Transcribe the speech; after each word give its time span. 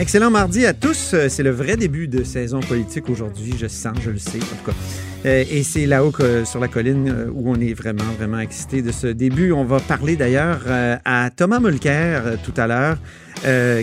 Excellent 0.00 0.30
mardi 0.30 0.64
à 0.64 0.72
tous. 0.72 1.10
Euh, 1.12 1.28
C'est 1.28 1.42
le 1.42 1.50
vrai 1.50 1.76
début 1.76 2.08
de 2.08 2.24
saison 2.24 2.60
politique 2.60 3.10
aujourd'hui, 3.10 3.52
je 3.58 3.66
sens, 3.66 3.98
je 4.00 4.08
le 4.08 4.16
sais 4.18 4.38
en 4.38 4.56
tout 4.56 4.70
cas. 4.70 4.76
Euh, 5.26 5.44
Et 5.50 5.62
c'est 5.62 5.84
là-haut 5.84 6.10
sur 6.46 6.58
la 6.58 6.68
colline 6.68 7.06
euh, 7.10 7.26
où 7.30 7.50
on 7.50 7.60
est 7.60 7.74
vraiment, 7.74 8.10
vraiment 8.18 8.38
excité 8.38 8.80
de 8.80 8.92
ce 8.92 9.08
début. 9.08 9.52
On 9.52 9.64
va 9.64 9.78
parler 9.78 10.16
d'ailleurs 10.16 10.62
à 11.04 11.28
Thomas 11.28 11.60
Mulcair 11.60 12.38
tout 12.42 12.54
à 12.56 12.66
l'heure, 12.66 12.96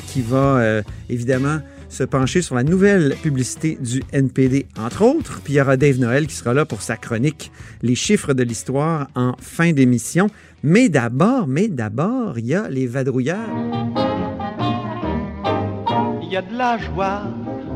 qui 0.08 0.22
va 0.24 0.82
évidemment 1.08 1.60
se 1.88 2.04
pencher 2.04 2.42
sur 2.42 2.56
la 2.56 2.64
nouvelle 2.64 3.16
publicité 3.22 3.78
du 3.80 4.02
NPD, 4.12 4.66
entre 4.78 5.04
autres. 5.04 5.42
Puis 5.44 5.54
il 5.54 5.58
y 5.58 5.62
aura 5.62 5.78
Dave 5.78 6.00
Noël 6.00 6.26
qui 6.26 6.36
sera 6.36 6.56
là 6.56 6.66
pour 6.66 6.82
sa 6.82 6.98
chronique 6.98 7.52
Les 7.84 7.96
chiffres 7.96 8.34
de 8.34 8.42
l'histoire 8.42 9.08
en 9.16 9.36
fin 9.40 9.72
d'émission. 9.72 10.30
Mais 10.64 10.90
d'abord, 10.90 11.48
mais 11.48 11.68
d'abord, 11.68 12.40
il 12.40 12.48
y 12.48 12.56
a 12.56 12.68
les 12.70 12.88
vadrouilleurs. 12.88 13.87
Il 16.38 16.42
y 16.42 16.46
a 16.46 16.52
de 16.52 16.56
la 16.56 16.78
joie. 16.78 17.22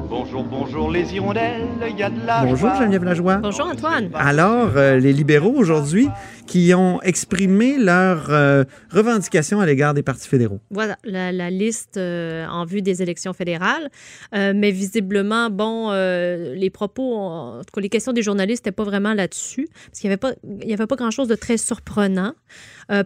Bonjour, 0.08 0.44
bonjour 0.44 0.92
les 0.92 1.16
hirondelles, 1.16 1.66
il 1.90 1.98
y 1.98 2.04
a 2.04 2.12
de 2.12 2.24
la 2.28 2.42
Bonjour 2.44 2.70
joie. 2.70 2.76
Geneviève 2.78 3.04
Lajoie. 3.04 3.38
Bonjour 3.38 3.66
Antoine. 3.66 4.10
Alors, 4.14 4.74
euh, 4.76 5.00
les 5.00 5.14
libéraux 5.14 5.54
aujourd'hui 5.56 6.10
qui 6.52 6.74
ont 6.74 7.02
exprimé 7.02 7.78
leurs 7.78 8.30
euh, 8.30 8.66
revendications 8.90 9.62
à 9.62 9.66
l'égard 9.66 9.94
des 9.94 10.04
partis 10.04 10.28
fédéraux. 10.28 10.60
Voilà 10.70 10.98
la, 11.06 11.32
la 11.32 11.50
liste 11.50 11.96
euh, 11.96 12.46
en 12.48 12.66
vue 12.66 12.82
des 12.82 13.02
élections 13.02 13.32
fédérales. 13.32 13.90
Euh, 14.36 14.52
mais 14.54 14.72
visiblement, 14.72 15.50
bon, 15.50 15.92
euh, 15.92 16.54
les 16.56 16.70
propos, 16.70 17.16
en 17.16 17.62
tout 17.62 17.72
cas, 17.74 17.80
les 17.80 17.88
questions 17.88 18.12
des 18.12 18.22
journalistes 18.22 18.66
n'étaient 18.66 18.76
pas 18.76 18.84
vraiment 18.84 19.14
là-dessus, 19.14 19.70
parce 19.86 20.00
qu'il 20.02 20.10
n'y 20.10 20.14
avait 20.14 20.18
pas, 20.18 20.34
il 20.62 20.70
y 20.70 20.74
avait 20.74 20.88
pas 20.88 20.98
grand-chose 20.98 21.30
de 21.30 21.36
très 21.36 21.56
surprenant. 21.58 22.34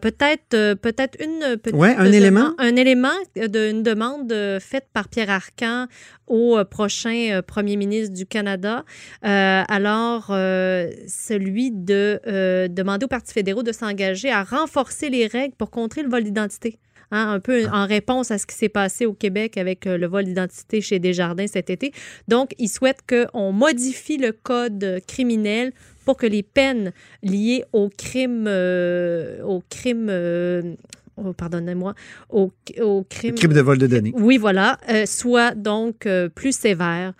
Peut-être, 0.02 0.74
peut-être 0.74 1.16
une 1.24 1.58
petite 1.58 1.76
Ouais, 1.76 1.94
un 1.96 2.12
élément. 2.12 2.56
un 2.58 2.76
élément 2.76 3.14
d'une 3.36 3.84
demande 3.84 4.34
faite 4.60 4.88
par 4.94 5.10
Pierre 5.10 5.30
Arcan 5.30 5.86
au 6.26 6.58
prochain 6.68 7.42
premier 7.46 7.76
ministre 7.76 8.12
du 8.16 8.26
Canada. 8.26 8.84
Alors, 9.22 10.26
celui 10.30 11.70
de 11.70 12.20
demander 12.68 13.06
aux 13.06 13.10
partis 13.10 13.35
fédéraux 13.36 13.64
de 13.64 13.72
s'engager 13.72 14.32
à 14.32 14.44
renforcer 14.44 15.10
les 15.10 15.28
règles 15.28 15.56
pour 15.56 15.70
contrer 15.70 16.02
le 16.04 16.10
vol 16.10 16.24
d'identité. 16.24 16.80
Hein, 17.12 17.34
un 17.34 17.40
peu 17.40 17.68
en 17.68 17.86
réponse 17.86 18.32
à 18.32 18.40
ce 18.40 18.48
qui 18.48 18.56
s'est 18.56 18.70
passé 18.70 19.06
au 19.06 19.14
Québec 19.14 19.58
avec 19.58 19.86
euh, 19.86 19.96
le 19.96 20.08
vol 20.08 20.24
d'identité 20.24 20.82
chez 20.82 20.98
Desjardins 20.98 21.46
cet 21.46 21.70
été. 21.70 21.92
Donc, 22.28 22.56
il 22.58 22.68
souhaite 22.68 23.02
qu'on 23.08 23.52
modifie 23.52 24.18
le 24.18 24.32
code 24.32 25.02
criminel 25.08 25.72
pour 26.06 26.18
que 26.18 26.26
les 26.26 26.42
peines 26.44 26.94
liées 27.22 27.64
au 27.74 27.90
crime, 27.90 28.46
euh, 28.48 29.44
au 29.44 29.62
crime, 29.70 30.08
euh, 30.10 30.76
oh, 31.18 31.34
pardonnez-moi, 31.34 31.94
au, 32.30 32.52
au 32.82 33.04
crime, 33.04 33.36
Crime 33.36 33.54
de 33.54 33.62
vol 33.62 33.78
de 33.78 33.88
données. 33.88 34.14
oui, 34.16 34.38
voilà, 34.38 34.78
euh, 34.90 35.06
soient 35.06 35.54
donc 35.54 36.06
euh, 36.06 36.30
plus 36.30 36.56
sévères 36.56 37.14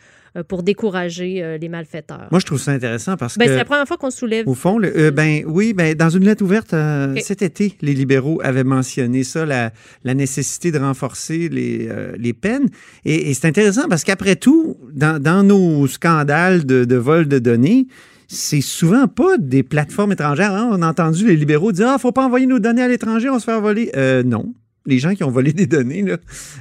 pour 0.44 0.64
décourager 0.64 1.42
euh, 1.44 1.58
les 1.58 1.70
malfaiteurs. 1.70 2.28
Moi, 2.32 2.40
je 2.40 2.46
trouve 2.46 2.60
ça 2.60 2.72
intéressant 2.72 3.16
parce 3.18 3.38
Ben, 3.38 3.46
que, 3.46 3.52
c'est 3.52 3.58
la 3.58 3.66
première 3.66 3.88
fois 3.88 3.98
qu'on 3.98 4.12
soulève. 4.12 4.48
au 4.48 4.54
fond, 4.54 4.78
le- 4.78 4.98
euh, 4.98 5.12
ben 5.12 5.44
oui, 5.48 5.74
ben 5.74 5.96
dans 5.96 6.10
une 6.10 6.26
lettre 6.26 6.44
ouverte 6.44 6.74
euh, 6.74 7.16
cet 7.22 7.42
été, 7.42 7.76
les 7.82 7.94
libéraux 7.94 8.42
avaient 8.44 8.64
mentionné 8.64 9.24
ça, 9.24 9.46
la, 9.46 9.72
la 10.04 10.14
nécessité 10.14 10.72
de 10.72 10.80
renforcer 10.80 11.50
les, 11.50 11.88
euh, 11.90 12.14
les 12.18 12.34
peines. 12.34 12.68
Et, 13.06 13.30
et 13.30 13.34
c'est 13.34 13.48
intéressant 13.48 13.88
parce 13.90 14.04
qu'après 14.04 14.36
tout, 14.36 14.78
dans, 14.94 15.22
dans 15.22 15.44
nos 15.44 15.88
scandales 15.88 16.66
de, 16.66 16.86
de 16.86 16.96
vol 16.96 17.28
de 17.28 17.40
données, 17.40 17.88
c'est 18.28 18.62
souvent 18.62 19.08
pas 19.08 19.38
des 19.38 19.62
plateformes 19.64 20.12
étrangères. 20.12 20.52
hein. 20.54 20.70
On 20.72 20.82
a 20.82 20.88
entendu 20.90 21.28
les 21.28 21.36
libéraux 21.36 21.72
dire 21.72 21.88
Ah, 21.90 21.98
faut 22.00 22.12
pas 22.12 22.26
envoyer 22.26 22.48
nos 22.48 22.60
données 22.60 22.82
à 22.82 22.88
l'étranger, 22.88 23.30
on 23.30 23.38
se 23.40 23.46
fait 23.46 23.60
voler. 23.62 23.92
Euh, 23.96 24.24
non. 24.24 24.54
Les 24.88 25.00
gens 25.00 25.16
qui 25.16 25.24
ont 25.24 25.32
volé 25.32 25.52
des 25.54 25.66
données 25.68 26.02
là, 26.04 26.18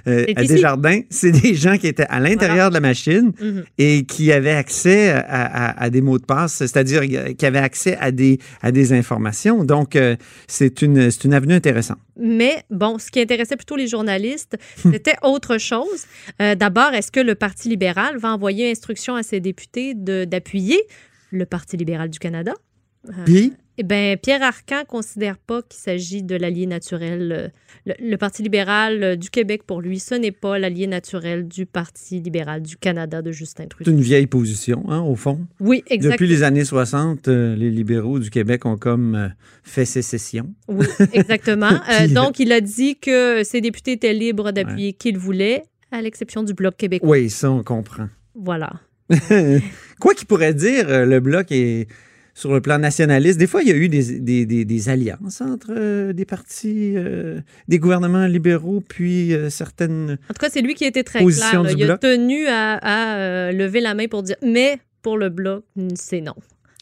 euh, 0.07 0.25
à. 0.35 0.45
Desjardins, 0.45 1.01
c'est 1.11 1.31
des 1.31 1.55
gens 1.55 1.77
qui 1.77 1.87
étaient 1.87 2.07
à 2.09 2.21
l'intérieur 2.21 2.71
de 2.71 2.75
la 2.75 2.81
machine 2.81 3.33
Mhm. 3.41 3.65
et 3.79 4.05
qui 4.07 4.33
avaient 4.33 4.51
accès 4.55 5.11
à, 5.11 5.19
à- 5.21 5.83
à 5.85 5.91
des 5.91 6.01
mots 6.01 6.19
de 6.19 6.25
passe, 6.25 6.55
c'est-à-dire 6.55 7.03
qui 7.37 7.45
avaient 7.47 7.59
accès 7.59 7.97
à 7.99 8.11
des, 8.13 8.39
à 8.63 8.73
des 8.73 8.93
informations. 8.93 9.65
Donc, 9.65 9.95
euh, 9.97 10.17
c'est 10.47 10.81
une, 10.83 11.11
une 11.25 11.35
avenue 11.35 11.55
intéressante. 11.55 11.99
Mais 12.19 12.63
bon, 12.71 12.99
ce 12.99 13.11
qui 13.11 13.21
intéressait 13.21 13.57
plutôt 13.57 13.77
les 13.77 13.89
journalistes, 13.89 14.57
c'était 14.77 15.17
autre 15.23 15.59
chose. 15.59 16.07
Euh, 16.41 16.55
D'abord, 16.55 16.95
est-ce 16.95 17.11
que 17.11 17.21
le 17.21 17.35
Parti 17.35 17.69
libéral 17.69 18.17
va 18.19 18.33
envoyer 18.33 18.71
instruction 18.71 19.17
à 19.17 19.23
ses 19.23 19.41
députés 19.41 19.95
d'appuyer 19.95 20.81
le 21.31 21.45
Parti 21.47 21.77
libéral 21.77 22.09
du 22.09 22.19
Canada? 22.19 22.53
Puis, 23.27 23.53
Eh 23.77 23.83
bien, 23.83 24.17
Pierre 24.21 24.43
Arcan 24.43 24.85
considère 24.87 25.37
pas 25.37 25.61
qu'il 25.63 25.81
s'agit 25.81 26.23
de 26.23 26.37
l'allié 26.37 26.67
naturel. 26.67 27.33
euh, 27.33 27.49
Le, 27.87 27.95
le 27.99 28.17
Parti 28.17 28.43
libéral 28.45 29.03
euh, 29.03 29.17
du 29.17 29.31
Québec, 29.31 29.63
pour 29.67 29.81
lui, 29.81 29.99
ce 29.99 30.15
n'est 30.15 30.31
pas 30.33 30.59
l'allié 30.61 30.87
naturel 30.87 31.49
du 31.49 31.67
Parti 31.67 32.21
libéral 32.21 32.63
du 32.63 32.77
Canada 32.77 33.21
de 33.21 33.33
Justin 33.33 33.65
c'est 33.65 33.69
Trudeau. 33.71 33.91
une 33.91 34.01
vieille 34.01 34.29
position, 34.29 34.85
hein, 34.89 35.01
au 35.01 35.17
fond. 35.17 35.41
Oui, 35.59 35.79
Depuis 35.79 35.95
exactement. 35.97 36.29
les 36.31 36.43
années 36.45 36.65
60, 36.65 37.27
euh, 37.29 37.57
les 37.57 37.71
libéraux 37.71 38.21
du 38.21 38.31
Québec 38.31 38.65
ont 38.65 38.77
comme 38.77 39.15
euh, 39.17 39.29
fait 39.65 39.85
sécession. 39.85 40.55
Oui, 40.69 40.87
exactement. 41.13 41.71
Euh, 41.91 42.09
donc, 42.09 42.39
il 42.39 42.53
a 42.53 42.61
dit 42.61 42.97
que 42.97 43.43
ses 43.45 43.61
députés 43.61 43.93
étaient 43.93 44.15
libres 44.15 44.53
d'appuyer 44.53 44.93
qui 44.93 45.09
ils 45.11 45.19
voulaient, 45.19 45.65
à 45.91 46.01
l'exception 46.01 46.43
du 46.45 46.55
Bloc 46.55 46.77
québécois. 46.77 47.09
Oui, 47.11 47.29
ça, 47.31 47.51
on 47.51 47.63
comprend. 47.63 48.09
Voilà. 48.35 48.73
Quoi 50.01 50.15
qu'il 50.15 50.27
pourrait 50.27 50.55
dire, 50.55 51.07
le 51.07 51.21
Bloc 51.21 51.49
est 51.51 51.89
sur 52.35 52.53
le 52.53 52.61
plan 52.61 52.79
nationaliste. 52.79 53.39
Des 53.39 53.47
fois, 53.47 53.63
il 53.63 53.69
y 53.69 53.73
a 53.73 53.77
eu 53.77 53.89
des, 53.89 54.19
des- 54.21 54.45
des- 54.45 54.65
des 54.65 54.89
alliances 54.89 55.41
entre 55.41 55.69
euh, 55.71 56.13
des 56.13 56.25
partis, 56.25 56.95
euh, 56.97 57.41
des 57.69 57.79
gouvernements 57.79 58.27
libéraux, 58.27 58.83
puis 58.87 59.33
euh, 59.33 59.51
certaines... 59.51 60.19
En 60.29 60.35
tout 60.35 60.41
cas, 60.41 60.49
c'est 60.51 60.61
lui 60.63 60.75
qui 60.75 60.85
a 60.85 60.89
été 60.89 61.05
très 61.05 61.21
clair. 61.37 61.51
là. 61.63 61.71
Il 61.71 61.83
a 61.83 61.99
tenu 61.99 62.47
à, 62.49 62.75
à, 62.75 63.53
lever 63.53 63.81
la 63.81 63.95
main 63.95 64.07
pour 64.09 64.23
dire 64.25 64.37
mais 64.43 64.79
pour 65.03 65.17
le 65.17 65.29
Bloc, 65.29 65.65
c'est 65.95 66.21
non. 66.21 66.35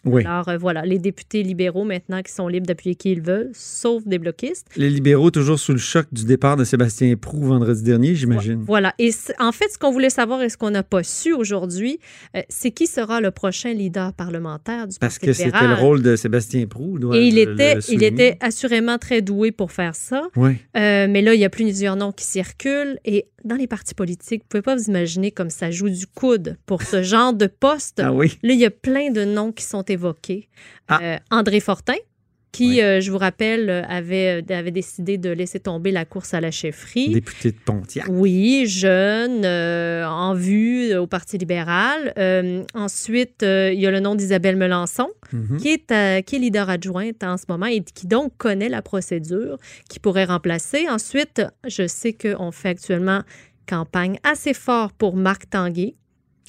Oui. 0.04 0.24
Alors 0.24 0.48
euh, 0.48 0.56
voilà, 0.56 0.82
les 0.82 0.98
députés 0.98 1.42
libéraux 1.42 1.84
maintenant 1.84 2.22
qui 2.22 2.32
sont 2.32 2.48
libres 2.48 2.66
d'appuyer 2.66 2.94
qui 2.94 3.12
ils 3.12 3.20
veulent, 3.20 3.50
sauf 3.54 4.04
des 4.04 4.18
bloquistes. 4.18 4.66
Les 4.76 4.90
libéraux 4.90 5.30
toujours 5.30 5.58
sous 5.58 5.72
le 5.72 5.78
choc 5.78 6.06
du 6.12 6.24
départ 6.24 6.56
de 6.56 6.64
Sébastien 6.64 7.14
Prou 7.16 7.44
vendredi 7.44 7.82
dernier, 7.82 8.14
j'imagine. 8.14 8.62
Voilà. 8.66 8.94
Et 8.98 9.10
en 9.38 9.52
fait, 9.52 9.68
ce 9.72 9.78
qu'on 9.78 9.92
voulait 9.92 10.10
savoir 10.10 10.42
et 10.42 10.48
ce 10.48 10.56
qu'on 10.56 10.70
n'a 10.70 10.82
pas 10.82 11.02
su 11.02 11.32
aujourd'hui, 11.32 11.98
euh, 12.36 12.42
c'est 12.48 12.70
qui 12.70 12.86
sera 12.86 13.20
le 13.20 13.30
prochain 13.30 13.72
leader 13.72 14.12
parlementaire 14.12 14.88
du 14.88 14.98
Parce 14.98 15.18
Parti 15.18 15.26
que 15.26 15.32
c'était 15.32 15.66
le 15.66 15.74
rôle 15.74 16.02
de 16.02 16.16
Sébastien 16.16 16.66
Prou. 16.66 16.98
Et 17.14 17.26
il 17.26 17.38
était, 17.38 17.78
il 17.88 18.02
était 18.02 18.38
assurément 18.40 18.98
très 18.98 19.22
doué 19.22 19.52
pour 19.52 19.72
faire 19.72 19.94
ça. 19.94 20.28
Oui. 20.36 20.52
Euh, 20.76 21.06
mais 21.08 21.22
là, 21.22 21.34
il 21.34 21.40
y 21.40 21.44
a 21.44 21.50
plusieurs 21.50 21.96
noms 21.96 22.12
qui 22.12 22.24
circulent. 22.24 22.98
Et 23.04 23.26
dans 23.44 23.56
les 23.56 23.66
partis 23.66 23.94
politiques, 23.94 24.42
vous 24.42 24.48
pouvez 24.48 24.62
pas 24.62 24.76
vous 24.76 24.84
imaginer 24.84 25.30
comme 25.30 25.50
ça 25.50 25.70
joue 25.70 25.88
du 25.88 26.06
coude 26.06 26.58
pour 26.66 26.82
ce 26.82 27.02
genre 27.02 27.32
de 27.32 27.46
poste. 27.46 28.00
Ah 28.00 28.12
oui. 28.12 28.38
Là, 28.42 28.54
il 28.54 28.60
y 28.60 28.64
a 28.64 28.70
plein 28.70 29.10
de 29.10 29.24
noms 29.24 29.52
qui 29.52 29.64
sont 29.64 29.82
évoqués. 29.82 30.48
Ah. 30.88 31.00
Euh, 31.02 31.18
André 31.30 31.60
Fortin, 31.60 31.96
qui, 32.52 32.68
Oui. 32.68 32.82
euh, 32.82 33.00
je 33.00 33.10
vous 33.10 33.16
rappelle, 33.18 33.70
euh, 33.70 33.82
avait, 33.88 34.44
avait 34.50 34.70
décidé 34.70 35.16
de 35.16 35.30
laisser 35.30 35.58
tomber 35.58 35.90
la 35.90 36.04
course 36.04 36.34
à 36.34 36.40
la 36.42 36.50
chefferie. 36.50 37.08
Député 37.08 37.50
de 37.52 37.56
Pontiac. 37.64 38.04
Oui, 38.10 38.66
jeune, 38.66 39.44
euh, 39.44 40.06
en 40.06 40.34
vue 40.34 40.90
euh, 40.92 41.00
au 41.00 41.06
Parti 41.06 41.38
libéral. 41.38 42.12
Euh, 42.18 42.62
ensuite, 42.74 43.42
euh, 43.42 43.72
il 43.72 43.80
y 43.80 43.86
a 43.86 43.90
le 43.90 44.00
nom 44.00 44.14
d'Isabelle 44.14 44.56
Melançon, 44.56 45.08
Mhm. 45.32 45.56
qui, 45.56 45.68
est, 45.68 45.90
euh, 45.92 46.20
qui 46.20 46.36
est 46.36 46.38
leader 46.38 46.68
adjointe 46.68 47.24
en 47.24 47.38
ce 47.38 47.44
moment 47.48 47.66
et 47.66 47.80
qui 47.80 48.06
donc 48.06 48.36
connaît 48.36 48.68
la 48.68 48.82
procédure, 48.82 49.56
qui 49.88 49.98
pourrait 49.98 50.26
remplacer. 50.26 50.86
Ensuite, 50.90 51.42
je 51.66 51.86
sais 51.86 52.12
qu'on 52.12 52.52
fait 52.52 52.68
actuellement 52.68 53.22
campagne 53.66 54.18
assez 54.24 54.52
fort 54.52 54.92
pour 54.92 55.16
Marc 55.16 55.48
Tanguay. 55.48 55.94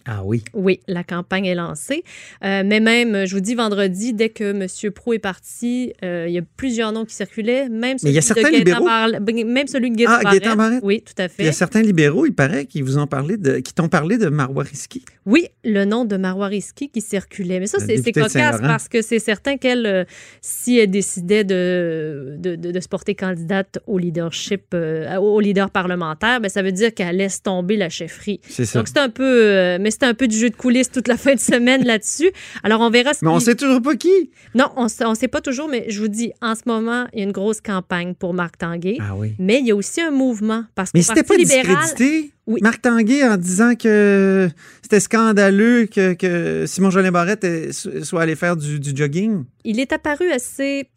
Ah 0.06 0.22
oui. 0.26 0.44
Oui, 0.54 0.82
la 0.88 1.04
campagne 1.04 1.46
est 1.46 1.56
lancée. 1.56 2.04
Euh, 2.44 2.64
mais 2.66 2.80
même, 2.82 3.26
je 3.26 3.34
vous 3.36 3.40
dis, 3.42 3.56
vendredi, 3.56 4.14
dès 4.14 4.30
que 4.30 4.44
M. 4.52 4.92
Pro 4.92 5.14
est 5.14 5.20
parti, 5.20 5.94
euh, 6.04 6.26
il 6.28 6.34
y 6.34 6.38
a 6.38 6.42
plusieurs 6.58 6.92
noms 6.92 7.06
qui 7.06 7.16
circulaient. 7.16 7.70
Même 7.70 7.98
Mais 8.04 8.10
il 8.10 8.14
y 8.14 8.18
a 8.18 8.22
celui 8.22 8.42
de 8.42 8.48
certains 8.48 8.58
libéraux- 8.58 9.46
Même 9.46 9.68
celui 9.68 9.92
de 9.92 9.96
Gaétan 9.96 10.14
Ah, 10.20 10.24
Barrette. 10.24 10.58
Barrette. 10.58 10.80
Oui, 10.84 11.02
tout 11.02 11.14
à 11.22 11.24
Il 11.40 11.46
y 11.46 11.48
a 11.48 11.52
fait. 11.52 11.52
certains 11.54 11.82
libéraux, 11.82 12.26
il 12.26 12.34
paraît, 12.34 12.66
qui 12.66 12.82
vous 12.82 12.98
ont 12.98 13.08
parlé 13.08 13.38
de, 13.38 13.60
qui 13.60 13.74
t'ont 13.74 13.88
parlé 13.88 14.18
de 14.18 14.28
Marois 14.28 14.64
Risky. 14.64 15.04
Oui, 15.26 15.48
le 15.64 15.86
nom 15.86 16.04
de 16.04 16.18
Marois 16.18 16.48
Risky 16.48 16.90
qui 16.90 17.00
circulait. 17.00 17.62
Mais 17.62 17.68
ça, 17.68 17.78
c'est 17.80 17.96
cocasse 18.12 18.60
parce 18.62 18.90
que 18.90 19.02
c'est 19.02 19.20
certain 19.20 19.56
qu'elle, 19.56 19.86
euh, 19.86 20.04
si 20.42 20.78
elle 20.80 20.92
décidait 20.92 21.46
de, 21.46 22.36
de, 22.40 22.56
de- 22.56 22.72
de 22.72 22.80
se 22.82 22.90
porter 22.90 23.16
candidate 23.16 23.80
au 23.88 23.98
leadership, 23.98 24.76
au 25.20 25.40
leader 25.40 25.70
parlementaire, 25.70 26.42
ben, 26.42 26.50
ça 26.50 26.62
veut 26.62 26.72
dire 26.74 26.94
qu'elle 26.94 27.16
laisse 27.18 27.42
tomber 27.42 27.78
la 27.78 27.88
chefferie. 27.90 28.42
C'est 28.50 28.66
ça. 28.66 28.80
Donc, 28.80 28.88
c'est 28.90 28.98
un 29.00 29.10
peu. 29.10 29.78
mais 29.80 29.92
c'était 29.94 30.06
un 30.06 30.14
peu 30.14 30.28
du 30.28 30.38
jeu 30.38 30.50
de 30.50 30.56
coulisses 30.56 30.92
toute 30.92 31.08
la 31.08 31.18
fin 31.24 31.36
de 31.36 31.40
semaine 31.40 31.84
là-dessus. 31.86 32.32
Alors, 32.64 32.82
on 32.82 32.90
verra 32.90 33.14
ce 33.14 33.24
Mais 33.24 33.32
on 33.32 33.40
sait 33.40 33.56
toujours 33.56 33.82
pas 33.82 33.96
qui. 33.96 34.32
Non, 34.56 34.66
on 34.76 34.84
ne 34.86 35.16
sait 35.16 35.28
pas 35.28 35.42
toujours, 35.42 35.70
mais 35.70 35.86
je 35.90 36.00
vous 36.02 36.08
dis, 36.10 36.32
en 36.42 36.56
ce 36.56 36.62
moment, 36.66 37.08
il 37.14 37.20
y 37.20 37.22
a 37.22 37.26
une 37.26 37.32
grosse 37.32 37.62
campagne 37.62 38.14
pour 38.14 38.34
Marc 38.34 38.58
Tanguay. 38.58 38.98
Ah 39.00 39.16
oui. 39.16 39.34
Mais 39.40 39.60
il 39.60 39.68
y 39.68 39.72
a 39.72 39.76
aussi 39.76 40.02
un 40.02 40.12
mouvement. 40.12 40.66
Parce 40.76 40.92
Mais 40.94 41.02
c'était 41.02 41.24
pas 41.24 41.36
libéral, 41.36 41.78
discrédité, 41.82 42.32
Oui. 42.46 42.60
Marc 42.62 42.82
Tanguay, 42.82 43.24
en 43.24 43.38
disant 43.38 43.76
que 43.76 44.50
c'était 44.82 45.00
scandaleux 45.00 45.86
que, 45.86 46.14
que 46.14 46.66
Simon 46.68 46.90
Jolin 46.90 47.12
Barrette 47.12 47.72
soit 47.72 48.22
allé 48.22 48.36
faire 48.36 48.58
du, 48.58 48.80
du 48.80 48.96
jogging? 48.96 49.46
il 49.64 49.80
est 49.80 49.94
apparu 49.94 50.30
assez 50.32 50.90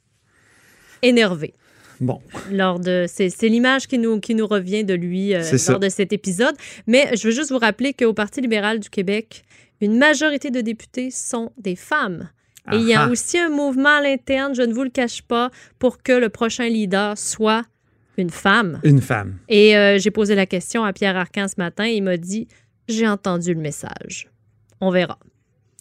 énervé. 1.03 1.55
Bon, 2.01 2.21
lors 2.51 2.79
de 2.79 3.07
c'est, 3.09 3.31
l'image 3.43 3.87
qui 3.87 3.99
nous 3.99 4.21
qui 4.21 4.35
nous 4.35 4.47
revient 4.47 4.85
de 4.85 4.95
lui 4.95 5.35
euh, 5.35 5.43
ça. 5.43 5.73
lors 5.73 5.81
de 5.81 5.89
cet 5.89 6.13
épisode. 6.13 6.55
Mais 6.87 7.17
je 7.17 7.29
veux 7.29 7.35
juste 7.35 7.51
vous 7.51 7.59
rappeler 7.59 7.95
qu'au 7.95 8.13
Parti 8.13 8.41
libéral 8.41 8.81
du 8.81 8.91
Québec 8.91 9.45
une 9.81 9.99
majorité 9.99 10.51
de 10.51 10.61
députés 10.61 11.11
sont 11.11 11.53
des 11.59 11.77
femmes. 11.77 12.31
Et 12.73 12.77
il 12.77 12.89
y 12.89 12.95
a 12.95 13.09
aussi 13.09 13.39
un 13.39 13.49
mouvement 13.49 13.99
à 13.99 14.03
l'interne 14.03 14.55
je 14.55 14.63
ne 14.63 14.73
vous 14.73 14.83
le 14.83 14.91
cache 14.91 15.23
pas 15.23 15.51
pour 15.79 16.03
que 16.03 16.13
le 16.13 16.29
prochain 16.29 16.69
leader 16.69 17.17
soit 17.17 17.65
une 18.17 18.31
femme. 18.31 18.81
Une 18.83 19.01
femme. 19.01 19.37
et 19.49 19.77
euh, 19.77 19.99
j'ai 19.99 20.11
posé 20.11 20.35
la 20.35 20.47
question 20.47 20.83
à 20.85 20.93
Pierre 20.93 21.17
Arcan 21.17 21.47
ce 21.49 21.55
matin 21.59 21.85
et 21.85 21.93
il 21.93 22.03
m'a 22.03 22.17
dit 22.17 22.49
j'ai 22.89 23.07
entendu 23.07 23.55
le 23.55 23.61
message. 23.61 24.31
On 24.81 24.91
verra. 24.91 25.19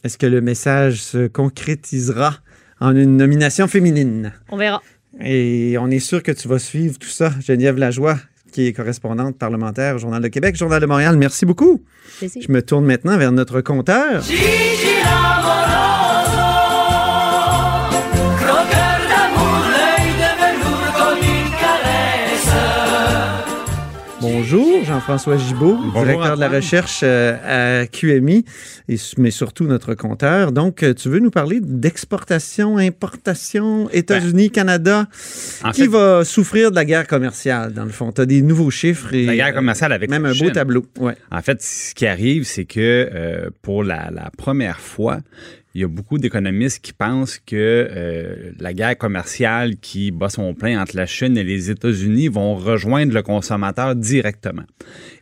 Est-ce 0.03 0.17
que 0.17 0.27
le 0.27 0.41
message 0.41 1.01
se 1.01 1.27
concrétisera 1.27 2.37
en 2.79 2.95
une 2.95 3.17
nomination 3.17 3.67
féminine? 3.67 4.33
on 4.49 4.57
verra 4.57 4.83
Et 5.21 5.77
on 5.79 5.89
est 5.89 5.99
sûr 5.99 6.21
que 6.23 6.31
tu 6.31 6.47
vas 6.47 6.59
suivre 6.59 6.97
tout 6.99 7.07
ça. 7.09 7.31
Geneviève 7.39 7.77
Lajoie, 7.77 8.17
qui 8.51 8.67
est 8.67 8.73
correspondante 8.73 9.37
parlementaire 9.37 9.95
au 9.95 9.97
Journal 9.99 10.21
de 10.21 10.27
Québec, 10.27 10.55
Journal 10.55 10.81
de 10.81 10.85
Montréal, 10.85 11.17
merci 11.17 11.45
beaucoup. 11.45 11.83
Je 12.21 12.51
me 12.51 12.61
tourne 12.61 12.85
maintenant 12.85 13.17
vers 13.17 13.31
notre 13.31 13.61
compteur. 13.61 14.23
Bonjour, 24.55 24.85
Jean-François 24.85 25.37
Gibault, 25.37 25.77
directeur 25.93 26.35
de 26.35 26.39
la 26.39 26.47
recherche 26.47 27.01
euh, 27.03 27.81
à 27.81 27.87
QMI, 27.87 28.45
et, 28.87 28.95
mais 29.17 29.31
surtout 29.31 29.65
notre 29.65 29.95
compteur. 29.95 30.53
Donc, 30.53 30.81
euh, 30.81 30.93
tu 30.93 31.09
veux 31.09 31.19
nous 31.19 31.29
parler 31.29 31.59
d'exportation, 31.61 32.77
importation, 32.77 33.89
États-Unis, 33.89 34.51
Canada, 34.51 35.07
En 35.61 35.71
qui 35.71 35.81
fait, 35.81 35.87
va 35.87 36.23
souffrir 36.23 36.71
de 36.71 36.75
la 36.75 36.85
guerre 36.85 37.05
commerciale, 37.05 37.73
dans 37.73 37.83
le 37.83 37.91
fond. 37.91 38.13
Tu 38.13 38.21
as 38.21 38.25
des 38.25 38.41
nouveaux 38.41 38.71
chiffres 38.71 39.13
et 39.13 39.25
la 39.25 39.35
guerre 39.35 39.53
commerciale 39.53 39.91
avec 39.91 40.09
même 40.09 40.25
un 40.25 40.33
beau 40.33 40.49
tableau. 40.49 40.85
Ouais. 40.99 41.15
En 41.31 41.41
fait, 41.41 41.61
ce 41.61 41.93
qui 41.93 42.07
arrive, 42.07 42.45
c'est 42.45 42.65
que 42.65 43.09
euh, 43.13 43.49
pour 43.61 43.83
la, 43.83 44.09
la 44.09 44.31
première 44.37 44.79
fois, 44.79 45.19
il 45.75 45.81
y 45.81 45.83
a 45.83 45.89
beaucoup 45.89 46.17
d'économistes 46.17 46.79
qui 46.81 46.93
pensent 46.93 47.37
que 47.37 47.53
euh, 47.53 48.51
la 48.61 48.73
guerre 48.73 48.97
commerciale 48.97 49.75
qui 49.75 50.09
bat 50.09 50.29
son 50.29 50.53
plein 50.53 50.81
entre 50.81 50.95
la 50.95 51.05
Chine 51.05 51.37
et 51.37 51.43
les 51.43 51.69
États-Unis 51.69 52.29
vont 52.29 52.55
rejoindre 52.55 53.13
le 53.13 53.21
consommateur 53.21 53.93
directement. 53.93 54.63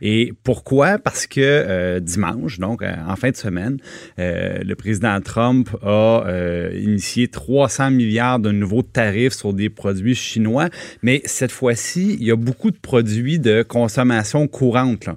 Et 0.00 0.32
pourquoi? 0.44 0.98
Parce 0.98 1.26
que 1.26 1.40
euh, 1.40 1.98
dimanche, 1.98 2.60
donc 2.60 2.82
euh, 2.82 2.94
en 3.08 3.16
fin 3.16 3.30
de 3.30 3.36
semaine, 3.36 3.78
le 4.16 4.74
président 4.74 5.20
Trump 5.20 5.70
a 5.82 6.24
initié 6.72 7.26
300 7.26 7.90
milliards 7.90 8.38
de 8.38 8.52
nouveaux 8.52 8.82
tarifs 8.82 9.32
sur 9.32 9.52
des 9.52 9.70
produits 9.70 10.14
chinois, 10.14 10.68
mais 11.02 11.20
cette 11.24 11.50
fois-ci, 11.50 12.16
il 12.20 12.24
y 12.24 12.30
a 12.30 12.36
beaucoup 12.36 12.70
de 12.70 12.78
produits 12.78 13.40
de 13.40 13.64
consommation 13.64 14.46
courante. 14.46 15.08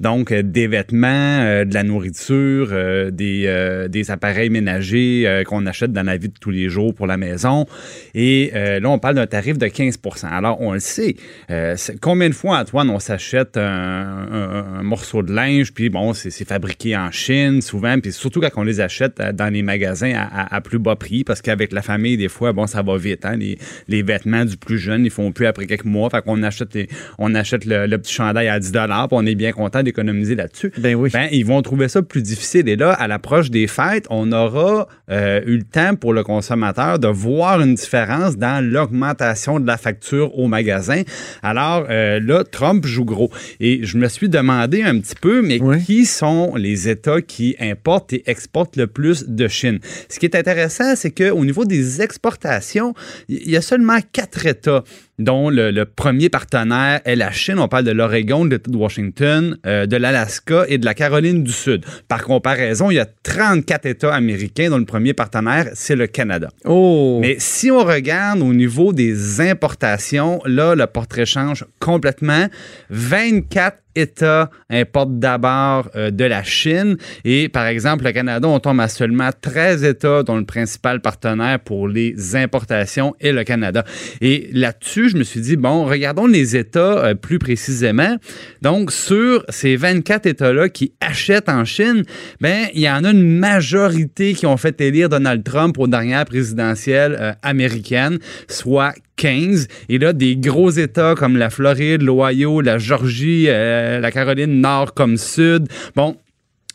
Donc, 0.00 0.34
des 0.34 0.66
vêtements, 0.66 1.64
de 1.64 1.72
la 1.72 1.82
nourriture, 1.82 2.68
des 3.10 4.10
appareils 4.10 4.50
ménagers 4.50 4.81
euh, 5.26 5.44
qu'on 5.44 5.66
achète 5.66 5.92
dans 5.92 6.02
la 6.02 6.16
vie 6.16 6.28
de 6.28 6.34
tous 6.40 6.50
les 6.50 6.68
jours 6.68 6.94
pour 6.94 7.06
la 7.06 7.16
maison. 7.16 7.66
Et 8.14 8.50
euh, 8.54 8.80
là, 8.80 8.90
on 8.90 8.98
parle 8.98 9.14
d'un 9.14 9.26
tarif 9.26 9.58
de 9.58 9.66
15% 9.66 10.26
Alors, 10.26 10.60
on 10.60 10.72
le 10.74 10.80
sait. 10.80 11.16
euh, 11.50 11.76
combien 12.00 12.28
de 12.28 12.34
fois, 12.34 12.58
Antoine, 12.58 12.90
on 12.90 12.98
s'achète 12.98 13.56
un, 13.56 13.62
un- 13.62 14.78
un 14.80 14.82
morceau 14.82 15.22
de 15.22 15.32
linge, 15.32 15.72
puis 15.72 15.88
bon, 15.88 16.12
c'est 16.12 16.30
fabriqué 16.46 16.96
en 16.96 17.10
Chine 17.10 17.60
souvent, 17.62 17.98
puis 18.00 18.12
surtout 18.12 18.40
quand 18.40 18.50
on 18.56 18.62
les 18.64 18.80
achète 18.80 19.20
dans 19.34 19.52
les 19.52 19.62
magasins 19.62 20.12
à, 20.14 20.22
à- 20.42 20.56
à 20.56 20.60
plus 20.60 20.78
bas 20.78 20.96
prix, 20.96 21.24
parce 21.24 21.40
qu'avec 21.42 21.72
la 21.72 21.82
famille, 21.82 22.16
des 22.16 22.28
fois, 22.28 22.52
bon, 22.52 22.66
ça 22.66 22.82
va 22.82 22.96
vite. 22.96 23.24
Hein? 23.24 23.36
Les, 23.36 23.58
les 23.88 24.02
vêtements 24.02 24.44
du 24.44 24.56
plus 24.56 24.78
jeune, 24.78 25.04
ils 25.04 25.10
font 25.10 25.32
plus 25.32 25.46
après 25.46 25.66
quelques 25.66 25.84
mois. 25.84 26.10
Fait 26.10 26.22
qu'on 26.22 26.42
achète, 26.42 26.74
les- 26.74 26.88
on 27.18 27.34
achète 27.34 27.64
le, 27.64 27.86
le 27.86 27.98
petit 27.98 28.12
chandail 28.14 28.48
à 28.48 28.58
10 28.58 28.72
puis 28.72 28.80
on 29.12 29.26
est 29.26 29.34
bien 29.34 29.52
content 29.52 29.82
d'économiser 29.82 30.34
là-dessus. 30.34 30.72
Ben 30.78 30.94
oui. 30.94 31.10
Ben, 31.12 31.28
ils 31.30 31.44
vont 31.46 31.60
trouver 31.62 31.88
ça 31.88 32.02
plus 32.02 32.22
difficile. 32.22 32.68
Et 32.68 32.76
là, 32.76 32.92
à 32.92 33.06
l'approche 33.08 33.50
des 33.50 33.66
fêtes, 33.66 34.06
on 34.10 34.32
aura 34.32 34.71
euh, 35.10 35.40
eu 35.46 35.56
le 35.58 35.64
temps 35.64 35.94
pour 35.96 36.12
le 36.12 36.22
consommateur 36.22 36.98
de 36.98 37.08
voir 37.08 37.60
une 37.60 37.74
différence 37.74 38.36
dans 38.36 38.64
l'augmentation 38.64 39.60
de 39.60 39.66
la 39.66 39.76
facture 39.76 40.38
au 40.38 40.46
magasin. 40.48 41.02
Alors 41.42 41.86
euh, 41.90 42.20
là, 42.20 42.44
Trump 42.44 42.84
joue 42.86 43.04
gros. 43.04 43.30
Et 43.60 43.80
je 43.84 43.96
me 43.98 44.08
suis 44.08 44.28
demandé 44.28 44.82
un 44.82 44.98
petit 45.00 45.14
peu, 45.20 45.42
mais 45.42 45.58
Oui. 45.60 45.82
qui 45.84 46.04
sont 46.06 46.54
les 46.56 46.88
États 46.88 47.20
qui 47.22 47.56
importent 47.60 48.12
et 48.12 48.22
exportent 48.26 48.76
le 48.76 48.86
plus 48.86 49.28
de 49.28 49.48
Chine? 49.48 49.78
Ce 50.08 50.18
qui 50.18 50.26
est 50.26 50.36
intéressant, 50.36 50.94
c'est 50.96 51.10
qu'au 51.10 51.44
niveau 51.44 51.64
des 51.64 52.00
exportations, 52.02 52.94
il 53.28 53.50
y 53.50 53.56
a 53.56 53.62
seulement 53.62 53.98
quatre 54.12 54.46
États 54.46 54.84
dont 55.18 55.50
le, 55.50 55.70
le 55.70 55.84
premier 55.84 56.28
partenaire 56.28 57.00
est 57.04 57.16
la 57.16 57.30
Chine. 57.30 57.58
On 57.58 57.68
parle 57.68 57.84
de 57.84 57.90
l'Oregon, 57.90 58.44
de 58.44 58.50
l'État 58.50 58.70
de 58.70 58.76
Washington, 58.76 59.56
euh, 59.66 59.86
de 59.86 59.96
l'Alaska 59.96 60.64
et 60.68 60.78
de 60.78 60.84
la 60.84 60.94
Caroline 60.94 61.42
du 61.42 61.52
Sud. 61.52 61.84
Par 62.08 62.24
comparaison, 62.24 62.90
il 62.90 62.94
y 62.94 62.98
a 62.98 63.06
34 63.22 63.86
États 63.86 64.14
américains 64.14 64.70
dont 64.70 64.78
le 64.78 64.84
premier 64.84 65.14
partenaire, 65.14 65.68
c'est 65.74 65.96
le 65.96 66.06
Canada. 66.06 66.48
Oh! 66.64 67.18
Mais 67.20 67.36
si 67.38 67.70
on 67.70 67.84
regarde 67.84 68.40
au 68.40 68.54
niveau 68.54 68.92
des 68.92 69.40
importations, 69.40 70.40
là, 70.46 70.74
le 70.74 70.86
portrait 70.86 71.26
change 71.26 71.64
complètement. 71.78 72.46
24 72.90 73.81
États 73.94 74.50
importent 74.70 75.18
d'abord 75.18 75.90
euh, 75.96 76.10
de 76.10 76.24
la 76.24 76.42
Chine. 76.42 76.96
Et 77.24 77.48
par 77.48 77.66
exemple, 77.66 78.04
le 78.04 78.12
Canada, 78.12 78.48
on 78.48 78.60
tombe 78.60 78.80
à 78.80 78.88
seulement 78.88 79.30
13 79.40 79.84
États 79.84 80.22
dont 80.22 80.36
le 80.36 80.44
principal 80.44 81.00
partenaire 81.00 81.60
pour 81.60 81.88
les 81.88 82.36
importations 82.36 83.14
est 83.20 83.32
le 83.32 83.44
Canada. 83.44 83.84
Et 84.20 84.48
là-dessus, 84.52 85.10
je 85.10 85.16
me 85.16 85.24
suis 85.24 85.40
dit, 85.40 85.56
bon, 85.56 85.84
regardons 85.84 86.26
les 86.26 86.56
États 86.56 87.04
euh, 87.04 87.14
plus 87.14 87.38
précisément. 87.38 88.16
Donc, 88.62 88.92
sur 88.92 89.44
ces 89.48 89.76
24 89.76 90.26
États-là 90.26 90.68
qui 90.68 90.92
achètent 91.00 91.48
en 91.48 91.64
Chine, 91.64 92.04
ben, 92.40 92.66
il 92.74 92.80
y 92.80 92.90
en 92.90 93.04
a 93.04 93.10
une 93.10 93.38
majorité 93.38 94.34
qui 94.34 94.46
ont 94.46 94.56
fait 94.56 94.80
élire 94.80 95.08
Donald 95.08 95.44
Trump 95.44 95.78
aux 95.78 95.86
dernières 95.86 96.24
présidentielles 96.24 97.16
euh, 97.20 97.32
américaines, 97.42 98.18
soit 98.48 98.94
15. 99.16 99.68
Et 99.88 99.98
là, 99.98 100.12
des 100.12 100.36
gros 100.36 100.70
États 100.70 101.14
comme 101.14 101.36
la 101.36 101.50
Floride, 101.50 102.02
l'Ohio, 102.02 102.60
la 102.60 102.78
Georgie, 102.78 103.46
euh, 103.48 104.00
la 104.00 104.10
Caroline 104.10 104.60
Nord 104.60 104.94
comme 104.94 105.16
Sud. 105.16 105.68
Bon, 105.96 106.16